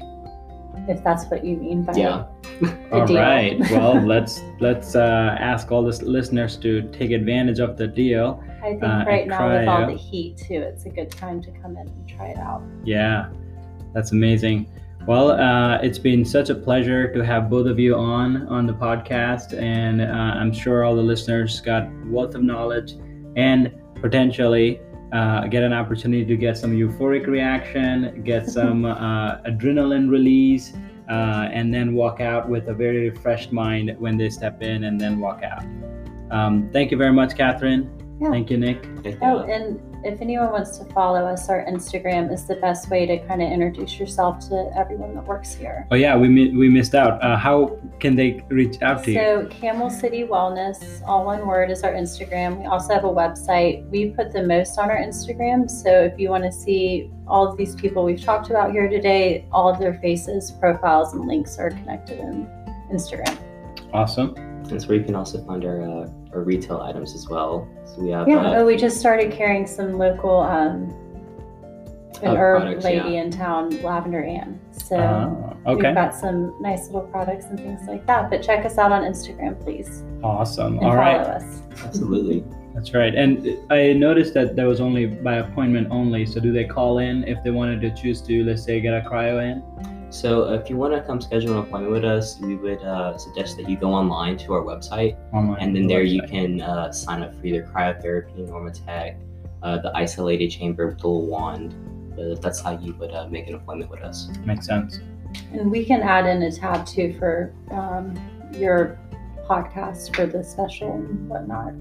if 0.88 1.02
that's 1.04 1.24
what 1.26 1.44
you 1.44 1.56
mean 1.56 1.82
by 1.82 1.92
Yeah. 1.94 2.24
a 2.62 3.00
All 3.00 3.06
deal. 3.06 3.16
right. 3.18 3.58
Well, 3.70 4.00
let's 4.00 4.40
let's 4.60 4.94
uh, 4.96 5.36
ask 5.38 5.70
all 5.70 5.82
the 5.82 6.04
listeners 6.04 6.56
to 6.58 6.82
take 6.90 7.10
advantage 7.10 7.58
of 7.60 7.76
the 7.76 7.86
deal. 7.86 8.42
I 8.62 8.70
think 8.70 8.82
uh, 8.82 9.04
right 9.06 9.22
and 9.22 9.30
now 9.30 9.48
with 9.58 9.68
all 9.68 9.86
the 9.86 9.96
heat 9.96 10.36
too, 10.36 10.60
it's 10.60 10.86
a 10.86 10.90
good 10.90 11.10
time 11.10 11.40
to 11.42 11.50
come 11.62 11.76
in 11.76 11.86
and 11.88 12.08
try 12.08 12.26
it 12.26 12.38
out. 12.38 12.62
Yeah, 12.84 13.28
that's 13.94 14.12
amazing. 14.12 14.66
Well, 15.06 15.30
uh, 15.30 15.78
it's 15.78 15.98
been 15.98 16.24
such 16.26 16.50
a 16.50 16.54
pleasure 16.54 17.10
to 17.14 17.24
have 17.24 17.48
both 17.48 17.66
of 17.66 17.78
you 17.78 17.94
on 17.96 18.46
on 18.48 18.66
the 18.66 18.74
podcast, 18.74 19.58
and 19.58 20.02
uh, 20.02 20.04
I'm 20.40 20.52
sure 20.52 20.84
all 20.84 20.94
the 20.94 21.02
listeners 21.02 21.60
got 21.60 21.88
wealth 22.06 22.34
of 22.34 22.42
knowledge 22.42 22.94
and 23.36 23.72
potentially 23.94 24.80
uh, 25.12 25.46
get 25.46 25.62
an 25.62 25.72
opportunity 25.72 26.24
to 26.24 26.36
get 26.36 26.56
some 26.56 26.72
euphoric 26.72 27.26
reaction, 27.26 28.22
get 28.22 28.48
some 28.58 28.84
uh, 28.84 29.38
adrenaline 29.42 30.10
release, 30.10 30.72
uh, 31.08 31.48
and 31.52 31.74
then 31.74 31.94
walk 31.94 32.20
out 32.20 32.48
with 32.48 32.68
a 32.68 32.74
very 32.74 33.10
refreshed 33.10 33.52
mind 33.52 33.94
when 33.98 34.16
they 34.16 34.30
step 34.30 34.62
in 34.62 34.84
and 34.84 35.00
then 35.00 35.18
walk 35.18 35.42
out. 35.42 35.64
Um, 36.30 36.70
thank 36.72 36.90
you 36.90 36.96
very 36.96 37.12
much, 37.12 37.36
Catherine. 37.36 37.99
Yeah. 38.20 38.30
Thank 38.30 38.50
you, 38.50 38.58
Nick. 38.58 38.86
Oh, 39.22 39.38
and 39.44 39.80
if 40.04 40.20
anyone 40.20 40.52
wants 40.52 40.76
to 40.76 40.84
follow 40.92 41.24
us, 41.24 41.48
our 41.48 41.64
Instagram 41.64 42.30
is 42.30 42.44
the 42.46 42.56
best 42.56 42.90
way 42.90 43.06
to 43.06 43.18
kind 43.26 43.40
of 43.40 43.50
introduce 43.50 43.98
yourself 43.98 44.40
to 44.50 44.70
everyone 44.76 45.14
that 45.14 45.24
works 45.24 45.54
here. 45.54 45.86
Oh 45.90 45.96
yeah, 45.96 46.14
we 46.16 46.28
mi- 46.28 46.54
we 46.54 46.68
missed 46.68 46.94
out. 46.94 47.22
Uh, 47.24 47.38
how 47.38 47.78
can 47.98 48.16
they 48.16 48.44
reach 48.48 48.80
out 48.82 49.04
to 49.04 49.12
you? 49.12 49.18
So, 49.18 49.46
Camel 49.50 49.88
City 49.88 50.24
Wellness, 50.24 51.02
all 51.06 51.24
one 51.24 51.46
word, 51.46 51.70
is 51.70 51.82
our 51.82 51.92
Instagram. 51.92 52.60
We 52.60 52.66
also 52.66 52.92
have 52.92 53.04
a 53.04 53.08
website. 53.08 53.88
We 53.88 54.10
put 54.10 54.32
the 54.32 54.42
most 54.42 54.78
on 54.78 54.90
our 54.90 54.98
Instagram. 54.98 55.70
So, 55.70 55.90
if 55.90 56.18
you 56.18 56.28
want 56.28 56.44
to 56.44 56.52
see 56.52 57.10
all 57.26 57.48
of 57.48 57.56
these 57.56 57.74
people 57.74 58.04
we've 58.04 58.22
talked 58.22 58.50
about 58.50 58.72
here 58.72 58.88
today, 58.88 59.46
all 59.50 59.66
of 59.66 59.78
their 59.78 59.94
faces, 59.94 60.50
profiles, 60.50 61.14
and 61.14 61.26
links 61.26 61.58
are 61.58 61.70
connected 61.70 62.18
in 62.18 62.46
Instagram. 62.92 63.38
Awesome. 63.94 64.49
That's 64.70 64.86
where 64.86 64.96
you 64.98 65.04
can 65.04 65.14
also 65.14 65.44
find 65.44 65.64
our, 65.64 65.82
uh, 65.82 66.08
our 66.32 66.42
retail 66.42 66.80
items 66.80 67.14
as 67.14 67.28
well. 67.28 67.68
So 67.84 68.02
we 68.02 68.10
have 68.10 68.28
Yeah. 68.28 68.36
uh, 68.50 68.54
Oh, 68.60 68.66
we 68.66 68.76
just 68.76 68.98
started 68.98 69.30
carrying 69.32 69.66
some 69.66 69.98
local, 69.98 70.40
um, 70.40 70.94
an 72.22 72.28
Oh, 72.28 72.36
herb 72.36 72.60
products, 72.62 72.84
lady 72.84 73.10
yeah. 73.10 73.22
in 73.22 73.30
town, 73.30 73.70
Lavender 73.82 74.22
Ann. 74.22 74.58
So, 74.72 74.96
Ah, 74.98 75.70
okay. 75.70 75.88
we've 75.88 75.94
got 75.94 76.14
some 76.14 76.54
nice 76.60 76.86
little 76.86 77.08
products 77.08 77.46
and 77.46 77.58
things 77.58 77.80
like 77.88 78.06
that. 78.06 78.30
But 78.30 78.42
check 78.42 78.64
us 78.66 78.76
out 78.78 78.92
on 78.92 79.02
Instagram, 79.04 79.58
please, 79.60 80.04
Awesome. 80.22 80.78
and 80.78 80.86
All 80.86 80.98
us. 80.98 81.62
absolutely. 81.84 82.44
That's 82.74 82.94
right. 82.94 83.14
And 83.14 83.56
I 83.70 83.92
noticed 83.94 84.34
that 84.34 84.54
there 84.54 84.68
was 84.68 84.80
only 84.80 85.06
by 85.06 85.36
appointment 85.36 85.88
only. 85.90 86.24
So 86.26 86.40
do 86.40 86.52
they 86.52 86.64
call 86.64 86.98
in 86.98 87.24
if 87.24 87.42
they 87.42 87.50
wanted 87.50 87.80
to 87.80 87.90
choose 87.90 88.20
to, 88.22 88.44
let's 88.44 88.62
say, 88.62 88.80
get 88.80 88.94
a 88.94 89.00
cryo 89.08 89.42
in? 89.42 89.62
So 90.10 90.52
if 90.52 90.68
you 90.68 90.76
want 90.76 90.92
to 90.94 91.02
come 91.02 91.20
schedule 91.20 91.52
an 91.52 91.58
appointment 91.58 91.92
with 91.92 92.04
us, 92.04 92.38
we 92.40 92.56
would 92.56 92.82
uh, 92.82 93.16
suggest 93.16 93.56
that 93.58 93.68
you 93.68 93.76
go 93.76 93.92
online 93.92 94.36
to 94.38 94.52
our 94.54 94.62
website, 94.62 95.16
Online. 95.32 95.58
and 95.60 95.76
then 95.76 95.86
there 95.86 96.02
you 96.02 96.22
can 96.22 96.60
uh, 96.60 96.90
sign 96.90 97.22
up 97.22 97.32
for 97.38 97.46
either 97.46 97.62
cryotherapy, 97.62 98.48
Normatec, 98.48 99.20
uh, 99.62 99.78
the 99.78 99.92
isolated 99.94 100.48
chamber 100.50 100.88
with 100.88 100.98
the 100.98 101.06
little 101.06 101.26
wand. 101.26 101.74
Uh, 102.18 102.34
that's 102.40 102.60
how 102.60 102.76
you 102.76 102.92
would 102.94 103.12
uh, 103.12 103.28
make 103.28 103.46
an 103.46 103.54
appointment 103.54 103.88
with 103.88 104.00
us. 104.00 104.28
Makes 104.44 104.66
sense. 104.66 104.98
And 105.52 105.70
we 105.70 105.84
can 105.84 106.02
add 106.02 106.26
in 106.26 106.42
a 106.42 106.50
tab 106.50 106.86
too 106.86 107.14
for 107.16 107.54
um, 107.70 108.18
your 108.52 108.98
podcast 109.48 110.14
for 110.16 110.26
the 110.26 110.42
special 110.42 110.92
and 110.92 111.28
whatnot. 111.28 111.72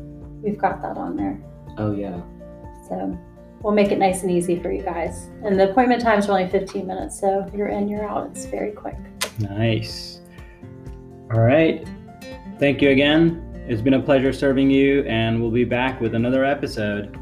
We've 0.43 0.57
got 0.57 0.83
that 0.83 0.97
on 0.97 1.15
there. 1.15 1.41
Oh 1.77 1.93
yeah. 1.93 2.21
So 2.87 3.17
we'll 3.61 3.73
make 3.73 3.91
it 3.91 3.97
nice 3.97 4.21
and 4.23 4.31
easy 4.31 4.59
for 4.59 4.71
you 4.71 4.83
guys. 4.83 5.29
And 5.43 5.59
the 5.59 5.71
appointment 5.71 6.01
times 6.01 6.27
are 6.27 6.31
only 6.31 6.49
15 6.49 6.85
minutes. 6.87 7.19
So 7.19 7.49
you're 7.55 7.67
in, 7.67 7.87
you're 7.87 8.07
out. 8.07 8.29
It's 8.31 8.45
very 8.45 8.71
quick. 8.71 8.97
Nice. 9.39 10.21
All 11.31 11.41
right. 11.41 11.87
Thank 12.59 12.81
you 12.81 12.89
again. 12.89 13.45
It's 13.67 13.81
been 13.81 13.93
a 13.93 14.01
pleasure 14.01 14.33
serving 14.33 14.71
you, 14.71 15.03
and 15.03 15.39
we'll 15.39 15.51
be 15.51 15.63
back 15.63 16.01
with 16.01 16.15
another 16.15 16.43
episode. 16.43 17.17